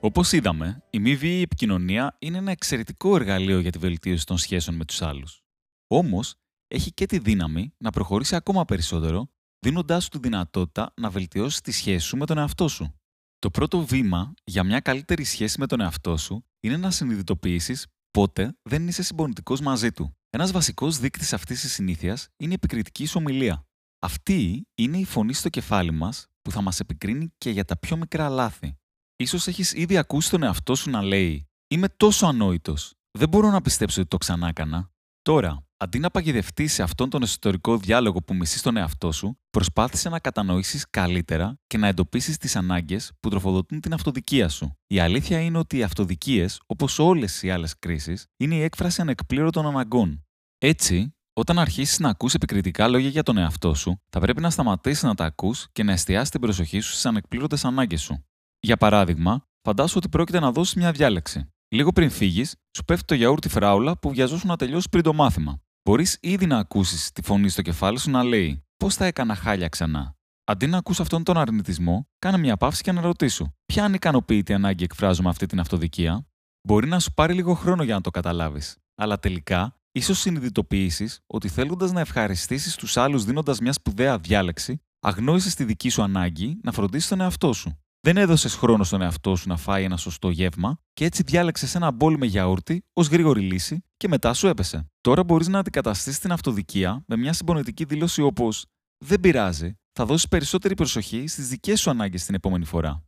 Όπως 0.00 0.32
είδαμε, 0.32 0.82
η 0.90 0.98
μη 0.98 1.16
βίαιη 1.16 1.42
επικοινωνία 1.42 2.16
είναι 2.18 2.38
ένα 2.38 2.50
εξαιρετικό 2.50 3.16
εργαλείο 3.16 3.58
για 3.58 3.70
τη 3.70 3.78
βελτίωση 3.78 4.26
των 4.26 4.38
σχέσεων 4.38 4.76
με 4.76 4.84
τους 4.84 5.02
άλλους. 5.02 5.42
Όμως, 5.86 6.34
έχει 6.68 6.92
και 6.92 7.06
τη 7.06 7.18
δύναμη 7.18 7.74
να 7.78 7.90
προχωρήσει 7.90 8.36
ακόμα 8.36 8.64
περισσότερο, 8.64 9.30
δίνοντάς 9.58 10.02
σου 10.02 10.08
τη 10.08 10.18
δυνατότητα 10.18 10.92
να 11.00 11.10
βελτιώσει 11.10 11.62
τη 11.62 11.72
σχέση 11.72 12.06
σου 12.06 12.16
με 12.16 12.26
τον 12.26 12.38
εαυτό 12.38 12.68
σου. 12.68 12.94
Το 13.38 13.50
πρώτο 13.50 13.84
βήμα 13.84 14.32
για 14.44 14.64
μια 14.64 14.80
καλύτερη 14.80 15.24
σχέση 15.24 15.60
με 15.60 15.66
τον 15.66 15.80
εαυτό 15.80 16.16
σου 16.16 16.44
είναι 16.60 16.76
να 16.76 16.90
συνειδητοποιήσεις 16.90 17.86
πότε 18.10 18.58
δεν 18.62 18.88
είσαι 18.88 19.02
συμπονητικός 19.02 19.60
μαζί 19.60 19.92
του. 19.92 20.16
Ένας 20.30 20.52
βασικός 20.52 20.98
δείκτης 20.98 21.32
αυτής 21.32 21.60
της 21.60 21.72
συνήθειας 21.72 22.28
είναι 22.36 22.50
η 22.50 22.54
επικριτική 22.54 23.06
σου 23.06 23.16
ομιλία. 23.18 23.66
Αυτή 23.98 24.66
είναι 24.74 24.98
η 24.98 25.04
φωνή 25.04 25.32
στο 25.32 25.48
κεφάλι 25.48 25.90
μας 25.90 26.26
που 26.42 26.50
θα 26.50 26.62
μας 26.62 26.80
επικρίνει 26.80 27.32
και 27.38 27.50
για 27.50 27.64
τα 27.64 27.78
πιο 27.78 27.96
μικρά 27.96 28.28
λάθη. 28.28 28.76
Ίσως 29.20 29.46
έχεις 29.46 29.72
ήδη 29.72 29.96
ακούσει 29.96 30.30
τον 30.30 30.42
εαυτό 30.42 30.74
σου 30.74 30.90
να 30.90 31.02
λέει 31.02 31.48
«Είμαι 31.68 31.88
τόσο 31.88 32.26
ανόητος, 32.26 32.94
δεν 33.18 33.28
μπορώ 33.28 33.50
να 33.50 33.60
πιστέψω 33.60 34.00
ότι 34.00 34.10
το 34.10 34.16
ξανά 34.16 34.48
έκανα». 34.48 34.90
Τώρα, 35.22 35.66
αντί 35.76 35.98
να 35.98 36.10
παγιδευτείς 36.10 36.72
σε 36.72 36.82
αυτόν 36.82 37.10
τον 37.10 37.22
εσωτερικό 37.22 37.78
διάλογο 37.78 38.22
που 38.22 38.34
μισείς 38.34 38.62
τον 38.62 38.76
εαυτό 38.76 39.12
σου, 39.12 39.38
προσπάθησε 39.50 40.08
να 40.08 40.18
κατανοήσεις 40.18 40.90
καλύτερα 40.90 41.58
και 41.66 41.78
να 41.78 41.86
εντοπίσεις 41.86 42.36
τις 42.36 42.56
ανάγκες 42.56 43.12
που 43.20 43.28
τροφοδοτούν 43.28 43.80
την 43.80 43.92
αυτοδικία 43.92 44.48
σου. 44.48 44.72
Η 44.86 44.98
αλήθεια 44.98 45.40
είναι 45.40 45.58
ότι 45.58 45.76
οι 45.76 45.82
αυτοδικίες, 45.82 46.60
όπως 46.66 46.98
όλες 46.98 47.42
οι 47.42 47.50
άλλες 47.50 47.78
κρίσεις, 47.78 48.26
είναι 48.36 48.54
η 48.54 48.62
έκφραση 48.62 49.00
ανεκπλήρωτων 49.00 49.66
αναγκών. 49.66 50.24
Έτσι, 50.58 51.14
όταν 51.32 51.58
αρχίσεις 51.58 51.98
να 51.98 52.08
ακούς 52.08 52.34
επικριτικά 52.34 52.88
λόγια 52.88 53.08
για 53.08 53.22
τον 53.22 53.36
εαυτό 53.36 53.74
σου, 53.74 54.00
θα 54.10 54.20
πρέπει 54.20 54.40
να 54.40 54.50
σταματήσεις 54.50 55.02
να 55.02 55.14
τα 55.14 55.24
ακούς 55.24 55.66
και 55.72 55.82
να 55.82 55.92
εστιάσεις 55.92 56.30
την 56.30 56.40
προσοχή 56.40 56.80
σου 56.80 56.90
στις 56.90 57.06
ανεκπλήρωτες 57.06 57.64
ανάγκες 57.64 58.00
σου. 58.02 58.27
Για 58.60 58.76
παράδειγμα, 58.76 59.46
φαντάσου 59.62 59.94
ότι 59.96 60.08
πρόκειται 60.08 60.40
να 60.40 60.52
δώσεις 60.52 60.74
μια 60.74 60.92
διάλεξη. 60.92 61.52
Λίγο 61.68 61.92
πριν 61.92 62.10
φύγεις, 62.10 62.56
σου 62.76 62.84
πέφτει 62.84 63.04
το 63.04 63.14
γιαούρτι 63.14 63.48
φράουλα 63.48 63.98
που 63.98 64.10
βιαζόσουν 64.10 64.48
να 64.48 64.56
τελειώσει 64.56 64.88
πριν 64.88 65.02
το 65.02 65.12
μάθημα. 65.12 65.60
Μπορείς 65.88 66.18
ήδη 66.20 66.46
να 66.46 66.58
ακούσεις 66.58 67.12
τη 67.12 67.22
φωνή 67.22 67.48
στο 67.48 67.62
κεφάλι 67.62 67.98
σου 67.98 68.10
να 68.10 68.22
λέει: 68.22 68.64
Πώς 68.76 68.94
θα 68.94 69.04
έκανα 69.04 69.34
χάλια 69.34 69.68
ξανά. 69.68 70.16
Αντί 70.44 70.66
να 70.66 70.78
ακούσει 70.78 71.02
αυτόν 71.02 71.22
τον 71.22 71.36
αρνητισμό, 71.36 72.08
κάνε 72.18 72.38
μια 72.38 72.56
παύση 72.56 72.82
και 72.82 72.90
αναρωτήσου: 72.90 73.46
Ποια 73.66 73.84
ανικανοποιητή 73.84 74.52
ανάγκη 74.52 74.84
εκφράζω 74.84 75.22
με 75.22 75.28
αυτή 75.28 75.46
την 75.46 75.60
αυτοδικία; 75.60 76.26
Μπορεί 76.68 76.88
να 76.88 76.98
σου 76.98 77.12
πάρει 77.14 77.34
λίγο 77.34 77.54
χρόνο 77.54 77.82
για 77.82 77.94
να 77.94 78.00
το 78.00 78.10
καταλάβεις, 78.10 78.76
αλλά 78.94 79.18
τελικά 79.18 79.80
ίσως 79.92 80.18
συνειδητοποιήσεις 80.18 81.20
ότι 81.26 81.48
θέλοντας 81.48 81.92
να 81.92 82.00
ευχαριστήσεις 82.00 82.76
τους 82.76 82.96
άλλους 82.96 83.24
δίνοντας 83.24 83.60
μια 83.60 83.72
σπουδαία 83.72 84.18
διάλεξη, 84.18 84.82
αγνόησε 85.00 85.56
τη 85.56 85.64
δική 85.64 85.88
σου 85.88 86.02
ανάγκη 86.02 86.60
να 86.62 86.72
φροντίσεις 86.72 87.08
τον 87.08 87.20
εαυτό 87.20 87.52
σου. 87.52 87.78
Δεν 88.00 88.16
έδωσες 88.16 88.54
χρόνο 88.54 88.84
στον 88.84 89.02
εαυτό 89.02 89.36
σου 89.36 89.48
να 89.48 89.56
φάει 89.56 89.84
ένα 89.84 89.96
σωστό 89.96 90.30
γεύμα 90.30 90.78
και 90.92 91.04
έτσι 91.04 91.22
διάλεξες 91.22 91.74
ένα 91.74 91.90
μπολ 91.90 92.16
με 92.18 92.26
γιαούρτι 92.26 92.84
ως 92.92 93.08
γρήγορη 93.08 93.40
λύση 93.40 93.84
και 93.96 94.08
μετά 94.08 94.34
σου 94.34 94.46
έπεσε. 94.46 94.90
Τώρα 95.00 95.24
μπορείς 95.24 95.48
να 95.48 95.58
αντικαταστήσεις 95.58 96.18
την 96.18 96.32
αυτοδικία 96.32 97.04
με 97.06 97.16
μια 97.16 97.32
συμπονετική 97.32 97.84
δήλωση 97.84 98.22
όπως 98.22 98.66
Δεν 99.04 99.20
πειράζει, 99.20 99.78
θα 99.92 100.04
δώσεις 100.06 100.28
περισσότερη 100.28 100.74
προσοχή 100.74 101.26
στις 101.26 101.48
δικές 101.48 101.80
σου 101.80 101.90
ανάγκες 101.90 102.24
την 102.24 102.34
επόμενη 102.34 102.64
φορά. 102.64 103.07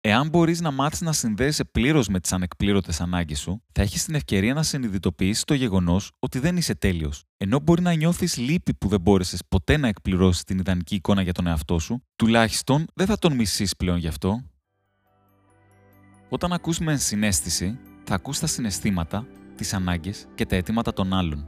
Εάν 0.00 0.28
μπορείς 0.28 0.60
να 0.60 0.70
μάθεις 0.70 1.00
να 1.00 1.12
συνδέεσαι 1.12 1.64
πλήρως 1.64 2.08
με 2.08 2.20
τις 2.20 2.32
ανεκπλήρωτες 2.32 3.00
ανάγκες 3.00 3.40
σου, 3.40 3.62
θα 3.72 3.82
έχεις 3.82 4.04
την 4.04 4.14
ευκαιρία 4.14 4.54
να 4.54 4.62
συνειδητοποιήσεις 4.62 5.44
το 5.44 5.54
γεγονός 5.54 6.12
ότι 6.18 6.38
δεν 6.38 6.56
είσαι 6.56 6.74
τέλειος. 6.74 7.24
Ενώ 7.36 7.60
μπορεί 7.60 7.82
να 7.82 7.92
νιώθεις 7.92 8.36
λύπη 8.36 8.74
που 8.74 8.88
δεν 8.88 9.00
μπόρεσες 9.00 9.42
ποτέ 9.48 9.76
να 9.76 9.88
εκπληρώσεις 9.88 10.44
την 10.44 10.58
ιδανική 10.58 10.94
εικόνα 10.94 11.22
για 11.22 11.32
τον 11.32 11.46
εαυτό 11.46 11.78
σου, 11.78 12.02
τουλάχιστον 12.16 12.84
δεν 12.94 13.06
θα 13.06 13.18
τον 13.18 13.34
μισείς 13.34 13.76
πλέον 13.76 13.98
γι' 13.98 14.08
αυτό. 14.08 14.42
Όταν 16.28 16.52
ακούς 16.52 16.78
με 16.78 16.92
ενσυναίσθηση, 16.92 17.78
θα 18.04 18.14
ακούς 18.14 18.38
τα 18.38 18.46
συναισθήματα, 18.46 19.26
τις 19.56 19.74
ανάγκες 19.74 20.26
και 20.34 20.46
τα 20.46 20.56
αιτήματα 20.56 20.92
των 20.92 21.12
άλλων. 21.12 21.46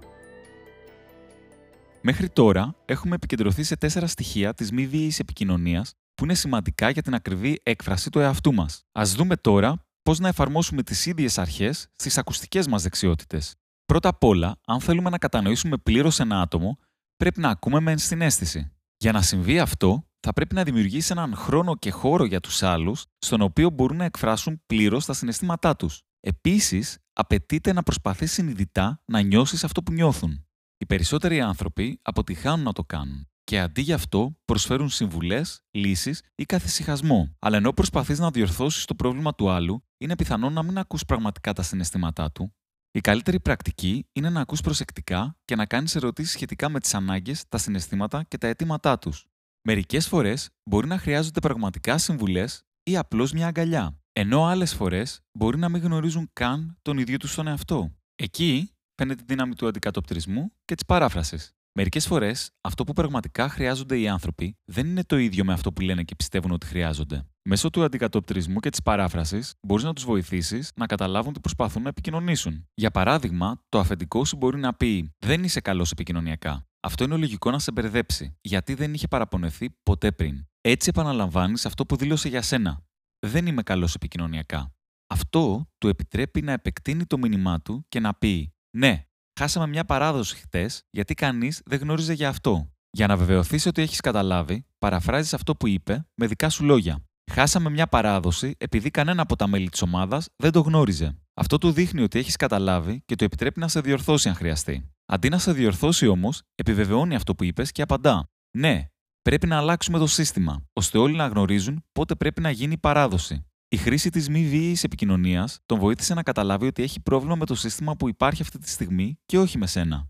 Μέχρι 2.03 2.29
τώρα 2.29 2.75
έχουμε 2.85 3.15
επικεντρωθεί 3.15 3.63
σε 3.63 3.77
τέσσερα 3.77 4.07
στοιχεία 4.07 4.55
της 4.55 4.73
μη 4.73 4.87
βίαιης 4.87 5.19
επικοινωνίας 5.19 5.95
που 6.21 6.27
είναι 6.27 6.35
σημαντικά 6.35 6.91
για 6.91 7.03
την 7.03 7.15
ακριβή 7.15 7.61
έκφραση 7.63 8.11
του 8.11 8.19
εαυτού 8.19 8.55
μας. 8.55 8.85
Α 8.99 9.03
δούμε 9.05 9.37
τώρα 9.37 9.87
πώς 10.03 10.19
να 10.19 10.29
εφαρμόσουμε 10.29 10.83
τις 10.83 11.07
ίδιες 11.07 11.39
αρχές 11.39 11.89
στις 11.97 12.19
ακουστικές 12.19 12.67
μας 12.67 12.83
δεξιότητες. 12.83 13.55
Πρώτα 13.85 14.09
απ' 14.09 14.25
όλα, 14.25 14.61
αν 14.67 14.81
θέλουμε 14.81 15.11
να 15.11 15.19
κατανοήσουμε 15.19 15.77
πλήρως 15.77 16.21
ένα 16.21 16.41
άτομο, 16.41 16.79
πρέπει 17.17 17.41
να 17.41 17.49
ακούμε 17.49 17.81
με 17.81 17.91
ενσυναίσθηση. 17.91 18.73
Για 18.97 19.13
να 19.13 19.23
συμβεί 19.23 19.59
αυτό, 19.59 20.09
θα 20.21 20.33
πρέπει 20.33 20.55
να 20.55 20.63
δημιουργήσει 20.63 21.13
έναν 21.13 21.35
χρόνο 21.35 21.77
και 21.77 21.91
χώρο 21.91 22.25
για 22.25 22.41
τους 22.41 22.63
άλλους, 22.63 23.07
στον 23.19 23.41
οποίο 23.41 23.71
μπορούν 23.71 23.97
να 23.97 24.05
εκφράσουν 24.05 24.63
πλήρως 24.67 25.05
τα 25.05 25.13
συναισθήματά 25.13 25.77
τους. 25.77 26.01
Επίσης, 26.21 26.99
απαιτείται 27.13 27.73
να 27.73 27.83
προσπαθείς 27.83 28.33
συνειδητά 28.33 29.03
να 29.05 29.21
νιώσεις 29.21 29.65
αυτό 29.65 29.83
που 29.83 29.93
νιώθουν. 29.93 30.47
Οι 30.77 30.87
περισσότεροι 30.87 31.41
άνθρωποι 31.41 31.99
αποτυχάνουν 32.03 32.65
να 32.65 32.73
το 32.73 32.85
κάνουν 32.85 33.31
και 33.51 33.61
αντί 33.61 33.81
γι' 33.81 33.93
αυτό 33.93 34.37
προσφέρουν 34.45 34.89
συμβουλές, 34.89 35.61
λύσεις 35.71 36.23
ή 36.35 36.45
καθησυχασμό. 36.45 37.37
Αλλά 37.39 37.57
ενώ 37.57 37.73
προσπαθείς 37.73 38.19
να 38.19 38.31
διορθώσεις 38.31 38.85
το 38.85 38.95
πρόβλημα 38.95 39.35
του 39.35 39.51
άλλου, 39.51 39.85
είναι 39.99 40.17
πιθανό 40.17 40.51
να 40.51 40.63
μην 40.63 40.79
ακούς 40.79 41.05
πραγματικά 41.05 41.53
τα 41.53 41.63
συναισθήματά 41.63 42.31
του. 42.33 42.55
Η 42.91 43.01
καλύτερη 43.01 43.41
πρακτική 43.41 44.09
είναι 44.13 44.31
να 44.31 44.41
ακούς 44.41 44.61
προσεκτικά 44.61 45.37
και 45.45 45.57
να 45.57 45.67
κάνεις 45.67 45.95
ερωτήσεις 45.95 46.33
σχετικά 46.33 46.69
με 46.69 46.81
τις 46.81 46.95
ανάγκες, 46.95 47.45
τα 47.49 47.59
συναισθήματα 47.59 48.23
και 48.23 48.39
τα 48.39 48.47
αιτήματά 48.49 48.99
τους. 48.99 49.27
Μερικές 49.63 50.09
φορές 50.09 50.49
μπορεί 50.71 50.87
να 50.87 50.99
χρειάζονται 50.99 51.41
πραγματικά 51.41 51.99
συμβουλές 51.99 52.63
ή 52.83 52.97
απλώς 52.97 53.33
μια 53.33 53.47
αγκαλιά, 53.47 53.99
ενώ 54.13 54.45
άλλες 54.45 54.75
φορές 54.75 55.21
μπορεί 55.39 55.59
να 55.59 55.69
μην 55.69 55.83
γνωρίζουν 55.83 56.31
καν 56.33 56.79
τον 56.83 56.99
ίδιο 56.99 57.17
τους 57.17 57.35
τον 57.35 57.47
εαυτό. 57.47 57.97
Εκεί 58.15 58.71
φαίνεται 58.95 59.23
η 59.23 59.25
δύναμη 59.29 59.55
του 59.55 59.67
αντικατοπτρισμού 59.67 60.53
και 60.65 60.75
της 60.75 60.85
παράφρασης. 60.85 61.55
Μερικές 61.73 62.07
φορές, 62.07 62.51
αυτό 62.61 62.85
που 62.85 62.93
πραγματικά 62.93 63.49
χρειάζονται 63.49 63.99
οι 63.99 64.09
άνθρωποι 64.09 64.57
δεν 64.65 64.87
είναι 64.87 65.05
το 65.05 65.19
ίδιο 65.19 65.45
με 65.45 65.53
αυτό 65.53 65.73
που 65.73 65.81
λένε 65.81 66.03
και 66.03 66.15
πιστεύουν 66.15 66.51
ότι 66.51 66.67
χρειάζονται. 66.67 67.25
Μέσω 67.43 67.71
του 67.71 67.85
αντικατοπτρισμού 67.85 68.61
και 68.61 68.71
της 68.71 68.83
παράφρασης, 68.83 69.55
μπορείς 69.67 69.85
να 69.85 69.93
τους 69.93 70.05
βοηθήσεις 70.05 70.71
να 70.75 70.87
καταλάβουν 70.87 71.33
τι 71.33 71.41
προσπαθούν 71.41 71.83
να 71.83 71.89
επικοινωνήσουν. 71.89 72.69
Για 72.75 72.91
παράδειγμα, 72.91 73.63
το 73.69 73.79
αφεντικό 73.79 74.25
σου 74.25 74.37
μπορεί 74.37 74.59
να 74.59 74.75
πει: 74.75 75.15
Δεν 75.19 75.45
είσαι 75.45 75.61
καλός 75.61 75.91
επικοινωνιακά. 75.91 76.67
Αυτό 76.81 77.05
είναι 77.05 77.17
λογικό 77.17 77.51
να 77.51 77.59
σε 77.59 77.73
μπερδέψει, 77.73 78.37
γιατί 78.41 78.75
δεν 78.75 78.95
είχε 78.95 79.09
παραπονεθεί 79.09 79.71
ποτέ 79.83 80.13
πριν. 80.13 80.45
Έτσι 80.61 80.89
επαναλαμβάνεις 80.89 81.67
αυτό 81.67 81.87
που 81.87 81.97
δήλωσε 81.97 82.29
για 82.29 82.43
σένα. 82.43 82.85
Δεν 83.27 83.47
είμαι 83.47 83.63
καλός 83.63 83.95
επικοινωνιακά. 83.95 84.75
Αυτό 85.07 85.71
του 85.79 85.89
επιτρέπει 85.89 86.43
να 86.43 86.53
επεκτείνει 86.53 87.07
το 87.07 87.19
μήνυμά 87.19 87.61
του 87.61 87.85
και 87.89 88.01
να 88.01 88.15
πει: 88.15 88.55
Ναι, 88.77 89.05
χάσαμε 89.40 89.66
μια 89.66 89.85
παράδοση 89.85 90.37
χτες 90.37 90.83
γιατί 90.90 91.14
κανείς 91.14 91.62
δεν 91.64 91.79
γνώριζε 91.79 92.12
για 92.12 92.29
αυτό. 92.29 92.72
Για 92.90 93.07
να 93.07 93.16
βεβαιωθείς 93.16 93.66
ότι 93.66 93.83
έχεις 93.83 94.00
καταλάβει, 94.00 94.66
παραφράζεις 94.79 95.35
αυτό 95.35 95.57
που 95.57 95.66
είπε 95.66 96.07
με 96.14 96.26
δικά 96.26 96.48
σου 96.48 96.64
λόγια. 96.64 97.05
Χάσαμε 97.33 97.70
μια 97.70 97.87
παράδοση 97.87 98.55
επειδή 98.59 98.90
κανένα 98.90 99.22
από 99.22 99.37
τα 99.37 99.46
μέλη 99.46 99.68
της 99.68 99.83
ομάδας 99.83 100.29
δεν 100.37 100.53
το 100.53 100.61
γνώριζε. 100.61 101.18
Αυτό 101.35 101.59
του 101.59 101.72
δείχνει 101.72 102.03
ότι 102.03 102.18
έχεις 102.18 102.37
καταλάβει 102.37 103.03
και 103.05 103.16
του 103.16 103.24
επιτρέπει 103.24 103.61
να 103.61 103.68
σε 103.68 103.81
διορθώσει 103.81 104.29
αν 104.29 104.35
χρειαστεί. 104.35 104.90
Αντί 105.07 105.29
να 105.29 105.38
σε 105.38 105.53
διορθώσει 105.53 106.07
όμως, 106.07 106.42
επιβεβαιώνει 106.55 107.14
αυτό 107.14 107.35
που 107.35 107.44
είπες 107.44 107.72
και 107.72 107.83
απαντά. 107.83 108.29
Ναι, 108.57 108.87
πρέπει 109.22 109.46
να 109.46 109.57
αλλάξουμε 109.57 109.98
το 109.98 110.07
σύστημα, 110.07 110.64
ώστε 110.72 110.98
όλοι 110.98 111.16
να 111.16 111.26
γνωρίζουν 111.26 111.85
πότε 111.92 112.14
πρέπει 112.14 112.40
να 112.40 112.50
γίνει 112.50 112.72
η 112.72 112.79
παράδοση. 112.79 113.44
Η 113.73 113.77
χρήση 113.77 114.11
της 114.11 114.29
μη 114.29 114.45
βίαιης 114.45 114.85
επικοινωνίας 114.85 115.61
τον 115.67 115.79
βοήθησε 115.79 116.15
να 116.15 116.23
καταλάβει 116.23 116.67
ότι 116.67 116.83
έχει 116.83 117.01
πρόβλημα 117.01 117.35
με 117.35 117.47
το 117.47 117.55
σύστημα 117.55 117.97
που 117.97 118.09
υπάρχει 118.09 118.43
αυτή 118.43 118.59
τη 118.59 118.69
στιγμή 118.69 119.19
και 119.27 119.39
όχι 119.39 119.59
με 119.59 119.67
σένα. 119.67 120.09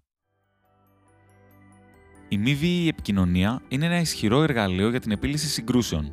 Η 2.29 2.39
μη 2.39 2.55
βίαιη 2.55 2.89
επικοινωνία 2.89 3.63
είναι 3.69 3.87
ένα 3.87 3.99
ισχυρό 3.99 4.43
εργαλείο 4.43 4.91
για 4.91 5.01
την 5.01 5.11
επίλυση 5.11 5.47
συγκρούσεων. 5.47 6.13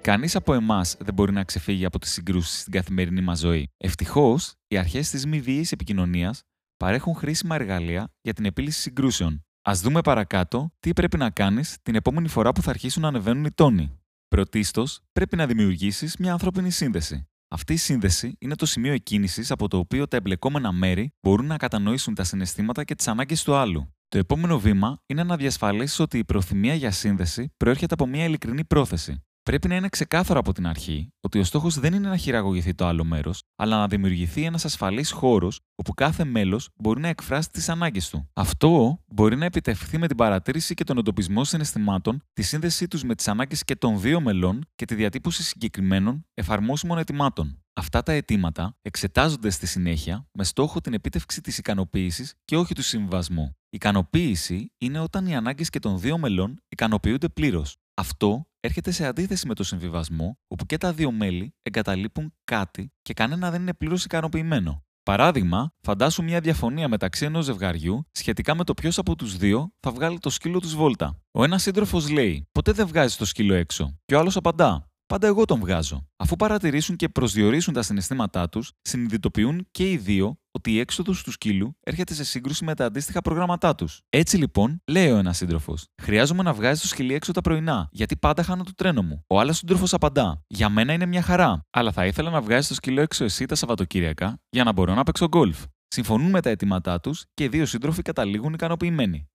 Κανείς 0.00 0.36
από 0.36 0.54
εμάς 0.54 0.96
δεν 0.98 1.14
μπορεί 1.14 1.32
να 1.32 1.44
ξεφύγει 1.44 1.84
από 1.84 1.98
τις 1.98 2.12
συγκρούσεις 2.12 2.60
στην 2.60 2.72
καθημερινή 2.72 3.20
μας 3.20 3.38
ζωή. 3.38 3.70
Ευτυχώς, 3.76 4.54
οι 4.68 4.76
αρχές 4.76 5.10
της 5.10 5.26
μη 5.26 5.40
βίαιης 5.40 5.72
επικοινωνίας 5.72 6.42
παρέχουν 6.76 7.14
χρήσιμα 7.14 7.54
εργαλεία 7.54 8.12
για 8.20 8.32
την 8.32 8.44
επίλυση 8.44 8.80
συγκρούσεων. 8.80 9.44
Α 9.68 9.72
δούμε 9.74 10.00
παρακάτω 10.00 10.72
τι 10.80 10.92
πρέπει 10.92 11.16
να 11.16 11.30
κάνεις 11.30 11.76
την 11.82 11.94
επόμενη 11.94 12.28
φορά 12.28 12.52
που 12.52 12.62
θα 12.62 12.70
αρχίσουν 12.70 13.02
να 13.02 13.08
ανεβαίνουν 13.08 13.44
οι 13.44 13.52
τόνοι. 13.52 14.00
Πρωτίστως, 14.28 15.00
πρέπει 15.12 15.36
να 15.36 15.46
δημιουργήσεις 15.46 16.16
μια 16.16 16.32
ανθρώπινη 16.32 16.70
σύνδεση. 16.70 17.28
Αυτή 17.48 17.72
η 17.72 17.76
σύνδεση 17.76 18.36
είναι 18.38 18.54
το 18.54 18.66
σημείο 18.66 18.92
εκκίνησης 18.92 19.50
από 19.50 19.68
το 19.68 19.78
οποίο 19.78 20.08
τα 20.08 20.16
εμπλεκόμενα 20.16 20.72
μέρη 20.72 21.14
μπορούν 21.22 21.46
να 21.46 21.56
κατανοήσουν 21.56 22.14
τα 22.14 22.24
συναισθήματα 22.24 22.84
και 22.84 22.94
τις 22.94 23.08
ανάγκες 23.08 23.42
του 23.42 23.54
άλλου. 23.54 23.94
Το 24.08 24.18
επόμενο 24.18 24.58
βήμα 24.58 25.02
είναι 25.06 25.24
να 25.24 25.36
διασφαλίσεις 25.36 25.98
ότι 25.98 26.18
η 26.18 26.24
προθυμία 26.24 26.74
για 26.74 26.90
σύνδεση 26.90 27.52
προέρχεται 27.56 27.94
από 27.94 28.06
μια 28.06 28.24
ειλικρινή 28.24 28.64
πρόθεση. 28.64 29.25
Πρέπει 29.50 29.68
να 29.68 29.74
είναι 29.74 29.88
ξεκάθαρο 29.88 30.38
από 30.38 30.52
την 30.52 30.66
αρχή 30.66 31.12
ότι 31.20 31.38
ο 31.38 31.44
στόχος 31.44 31.78
δεν 31.78 31.94
είναι 31.94 32.08
να 32.08 32.16
χειραγωγηθεί 32.16 32.74
το 32.74 32.86
άλλο 32.86 33.04
μέρος, 33.04 33.42
αλλά 33.56 33.76
να 33.78 33.86
δημιουργηθεί 33.86 34.44
ένας 34.44 34.64
ασφαλής 34.64 35.10
χώρος 35.10 35.60
όπου 35.74 35.94
κάθε 35.94 36.24
μέλος 36.24 36.68
μπορεί 36.76 37.00
να 37.00 37.08
εκφράσει 37.08 37.50
τις 37.50 37.68
ανάγκες 37.68 38.08
του. 38.10 38.28
Αυτό 38.32 39.00
μπορεί 39.06 39.36
να 39.36 39.44
επιτευχθεί 39.44 39.98
με 39.98 40.06
την 40.06 40.16
παρατήρηση 40.16 40.74
και 40.74 40.84
τον 40.84 40.98
εντοπισμό 40.98 41.44
συναισθημάτων, 41.44 42.22
τη 42.32 42.42
σύνδεσή 42.42 42.88
τους 42.88 43.02
με 43.02 43.14
τις 43.14 43.28
ανάγκες 43.28 43.64
και 43.64 43.76
των 43.76 44.00
δύο 44.00 44.20
μελών 44.20 44.66
και 44.74 44.84
τη 44.84 44.94
διατύπωση 44.94 45.42
συγκεκριμένων 45.42 46.26
εφαρμόσιμων 46.34 46.98
αιτημάτων. 46.98 47.62
Αυτά 47.72 48.02
τα 48.02 48.12
αιτήματα 48.12 48.76
εξετάζονται 48.82 49.50
στη 49.50 49.66
συνέχεια 49.66 50.28
με 50.32 50.44
στόχο 50.44 50.80
την 50.80 50.94
επίτευξη 50.94 51.40
της 51.40 51.58
ικανοποίησης 51.58 52.34
και 52.44 52.56
όχι 52.56 52.74
του 52.74 52.82
συμβασμού. 52.82 53.56
Ικανοποίηση 53.70 54.72
είναι 54.78 54.98
όταν 54.98 55.26
οι 55.26 55.36
ανάγκες 55.36 55.70
και 55.70 55.78
των 55.78 55.98
δύο 55.98 56.18
μελών 56.18 56.62
ικανοποιούνται 56.68 57.28
πλήρως. 57.28 57.76
Αυτό 57.94 58.46
έρχεται 58.66 58.90
σε 58.90 59.06
αντίθεση 59.06 59.46
με 59.46 59.54
το 59.54 59.64
συμβιβασμό, 59.64 60.38
όπου 60.48 60.66
και 60.66 60.78
τα 60.78 60.92
δύο 60.92 61.12
μέλη 61.12 61.54
εγκαταλείπουν 61.62 62.34
κάτι 62.44 62.92
και 63.02 63.12
κανένα 63.12 63.50
δεν 63.50 63.60
είναι 63.60 63.74
πλήρως 63.74 64.04
ικανοποιημένο. 64.04 64.84
Παράδειγμα, 65.02 65.72
φαντάσου 65.80 66.22
μια 66.22 66.40
διαφωνία 66.40 66.88
μεταξύ 66.88 67.24
ενός 67.24 67.44
ζευγαριού 67.44 68.06
σχετικά 68.12 68.54
με 68.54 68.64
το 68.64 68.74
ποιος 68.74 68.98
από 68.98 69.16
τους 69.16 69.36
δύο 69.36 69.72
θα 69.80 69.90
βγάλει 69.90 70.18
το 70.18 70.30
σκύλο 70.30 70.60
του 70.60 70.68
βόλτα. 70.68 71.20
Ο 71.30 71.44
ένας 71.44 71.62
σύντροφος 71.62 72.08
λέει: 72.10 72.48
Ποτέ 72.52 72.72
δεν 72.72 72.86
βγάζει 72.86 73.16
το 73.16 73.24
σκύλο 73.24 73.54
έξω. 73.54 73.98
Και 74.04 74.14
ο 74.14 74.18
άλλος 74.18 74.36
απαντά: 74.36 74.90
Πάντα 75.06 75.26
εγώ 75.26 75.44
τον 75.44 75.60
βγάζω. 75.60 76.08
Αφού 76.16 76.36
παρατηρήσουν 76.36 76.96
και 76.96 77.08
προσδιορίσουν 77.08 77.74
τα 77.74 77.82
συναισθήματά 77.82 78.48
τους, 78.48 78.72
συνειδητοποιούν 78.82 79.68
και 79.70 79.90
οι 79.90 79.96
δύο 79.96 80.38
ότι 80.50 80.72
η 80.72 80.78
έξοδος 80.78 81.22
του 81.22 81.30
σκύλου 81.30 81.76
έρχεται 81.80 82.14
σε 82.14 82.24
σύγκρουση 82.24 82.64
με 82.64 82.74
τα 82.74 82.84
αντίστοιχα 82.84 83.20
προγράμματά 83.20 83.74
τους. 83.74 84.00
Έτσι 84.08 84.36
λοιπόν, 84.36 84.82
λέει 84.86 85.10
ο 85.10 85.16
ένας 85.16 85.36
σύντροφος: 85.36 85.86
Χρειάζομαι 86.02 86.42
να 86.42 86.52
βγάζει 86.52 86.80
το 86.80 86.86
σκυλί 86.86 87.14
έξω 87.14 87.32
τα 87.32 87.40
πρωινά, 87.40 87.88
γιατί 87.90 88.16
πάντα 88.16 88.42
χάνω 88.42 88.62
το 88.62 88.74
τρένο 88.74 89.02
μου. 89.02 89.24
Ο 89.26 89.40
άλλος 89.40 89.56
σύντροφος 89.56 89.94
απαντά: 89.94 90.42
Για 90.46 90.68
μένα 90.68 90.92
είναι 90.92 91.06
μια 91.06 91.22
χαρά, 91.22 91.66
αλλά 91.70 91.92
θα 91.92 92.06
ήθελα 92.06 92.30
να 92.30 92.40
βγάζεις 92.40 92.68
το 92.68 92.74
σκύλο 92.74 93.00
έξω 93.00 93.24
εσύ 93.24 93.46
τα 93.46 93.54
Σαββατοκύριακα 93.54 94.40
για 94.48 94.64
να 94.64 94.72
μπορώ 94.72 94.94
να 94.94 95.02
παίξω 95.02 95.28
γκολφ. 95.28 95.64
Συμφωνούν 95.88 96.30
με 96.30 96.40
τα 96.40 96.50
αιτήματά 96.50 97.00
τους 97.00 97.24
και 97.34 97.44
οι 97.44 97.48
δύο 97.48 97.66
σύντροφοι 97.66 98.02
καταλήγουν 98.02 98.52
ικανοποιημένοι. 98.52 99.28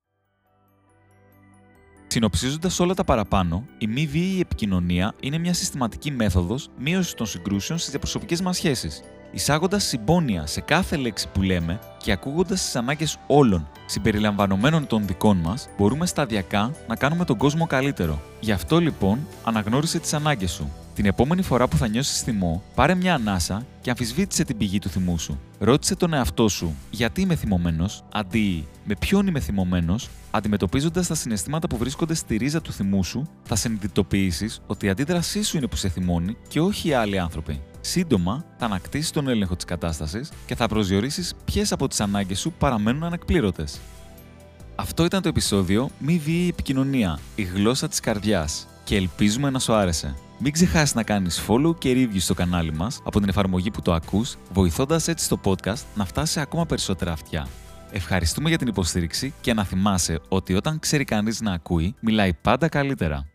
Συνοψίζοντας 2.12 2.80
όλα 2.80 2.94
τα 2.94 3.04
παραπάνω, 3.04 3.66
η 3.78 3.88
μη 3.88 4.06
βίαιη 4.06 4.40
επικοινωνία 4.40 5.14
είναι 5.20 5.38
μια 5.38 5.54
συστηματική 5.54 6.12
μέθοδος 6.12 6.70
μείωσης 6.78 7.14
των 7.14 7.26
συγκρούσεων 7.26 7.80
στις 7.80 7.92
διαπροσωπικές 7.92 8.42
μας 8.42 8.56
σχέσεις. 8.56 9.02
Εισάγοντας 9.32 9.84
συμπόνια 9.84 10.46
σε 10.46 10.62
κάθε 10.62 10.96
λέξη 10.96 11.28
που 11.28 11.42
λέμε 11.42 11.80
και 11.98 12.12
ακούγοντας 12.12 12.62
τις 12.62 12.76
ανάγκες 12.76 13.18
όλων, 13.28 13.70
συμπεριλαμβανομένων 13.86 14.88
των 14.88 15.08
δικών 15.08 15.38
μας, 15.38 15.70
μπορούμε 15.78 16.06
σταδιακά 16.06 16.72
να 16.88 16.96
κάνουμε 16.96 17.26
τον 17.26 17.38
κόσμο 17.38 17.68
καλύτερο. 17.68 18.22
Γι' 18.40 18.52
αυτό 18.52 18.80
λοιπόν, 18.80 19.28
αναγνώρισε 19.44 20.00
τις 20.00 20.14
ανάγκες 20.14 20.52
σου. 20.52 20.70
Την 21.02 21.10
επόμενη 21.10 21.42
φορά 21.42 21.68
που 21.68 21.78
θα 21.78 21.88
νιώσεις 21.88 22.22
θυμό, 22.22 22.64
πάρε 22.76 22.96
μια 22.96 23.14
ανάσα 23.14 23.66
και 23.82 23.90
αμφισβήτησε 23.90 24.44
την 24.44 24.58
πηγή 24.58 24.80
του 24.80 24.90
θυμού 24.90 25.20
σου. 25.20 25.40
Ρώτησε 25.60 25.96
τον 25.96 26.14
εαυτό 26.14 26.48
σου 26.48 26.76
γιατί 26.90 27.22
είμαι 27.22 27.36
θυμωμένος, 27.36 28.04
αντί 28.12 28.68
με 28.86 28.96
ποιον 29.00 29.28
είμαι 29.28 29.40
θυμωμένος, 29.40 30.10
αντιμετωπίζοντας 30.32 31.08
τα 31.08 31.16
συναισθήματα 31.16 31.68
που 31.68 31.78
βρίσκονται 31.78 32.14
στη 32.14 32.38
ρίζα 32.38 32.62
του 32.62 32.72
θυμού 32.72 33.04
σου, 33.04 33.28
θα 33.44 33.56
συνειδητοποιήσεις 33.56 34.62
ότι 34.68 34.86
η 34.86 34.90
αντίδρασή 34.90 35.44
σου 35.44 35.58
είναι 35.58 35.68
που 35.68 35.76
σε 35.76 35.90
θυμώνει 35.90 36.38
και 36.48 36.60
όχι 36.60 36.88
οι 36.88 36.94
άλλοι 36.94 37.20
άνθρωποι. 37.20 37.62
Σύντομα 37.82 38.46
θα 38.58 38.66
ανακτήσεις 38.66 39.12
τον 39.12 39.28
έλεγχο 39.28 39.56
της 39.56 39.66
κατάστασης 39.66 40.32
και 40.46 40.56
θα 40.56 40.68
προσδιορίσεις 40.68 41.34
ποιες 41.46 41.72
από 41.72 41.88
τις 41.88 42.02
ανάγκες 42.02 42.40
σου 42.40 42.52
παραμένουν 42.52 43.04
ανεκπλήρωτες. 43.04 43.80
Αυτό 44.76 45.06
ήταν 45.06 45.22
το 45.22 45.28
επεισόδιο 45.28 45.90
Μη 46.00 46.18
βίαιη 46.18 46.48
επικοινωνία, 46.50 47.20
η 47.36 47.44
γλώσσα 47.44 47.88
της 47.88 48.00
καρδιάς 48.00 48.68
και 48.84 48.96
ελπίζουμε 48.96 49.50
να 49.50 49.60
σου 49.60 49.74
άρεσε. 49.74 50.16
Μην 50.44 50.52
ξεχάσεις 50.52 50.96
να 50.96 51.04
κάνεις 51.04 51.46
follow 51.48 51.76
και 51.78 51.94
review 51.94 52.20
στο 52.20 52.34
κανάλι 52.34 52.74
μας 52.74 53.02
από 53.04 53.20
την 53.20 53.30
εφαρμογή 53.30 53.72
που 53.72 53.82
το 53.82 53.94
ακούς, 53.94 54.38
βοηθώντας 54.52 55.08
έτσι 55.08 55.30
το 55.30 55.40
podcast 55.44 55.84
να 55.96 56.06
φτάσει 56.06 56.32
σε 56.32 56.42
ακόμα 56.42 56.66
περισσότερα 56.66 57.12
αυτιά. 57.12 57.48
Ευχαριστούμε 57.92 58.50
για 58.50 58.58
την 58.58 58.68
υποστήριξη 58.68 59.34
και 59.42 59.54
να 59.54 59.64
θυμάσαι 59.64 60.20
ότι 60.28 60.54
όταν 60.54 60.80
ξέρει 60.80 61.04
κανείς 61.04 61.42
να 61.42 61.54
ακούει, 61.54 61.96
μιλάει 62.00 62.34
πάντα 62.34 62.68
καλύτερα. 62.68 63.31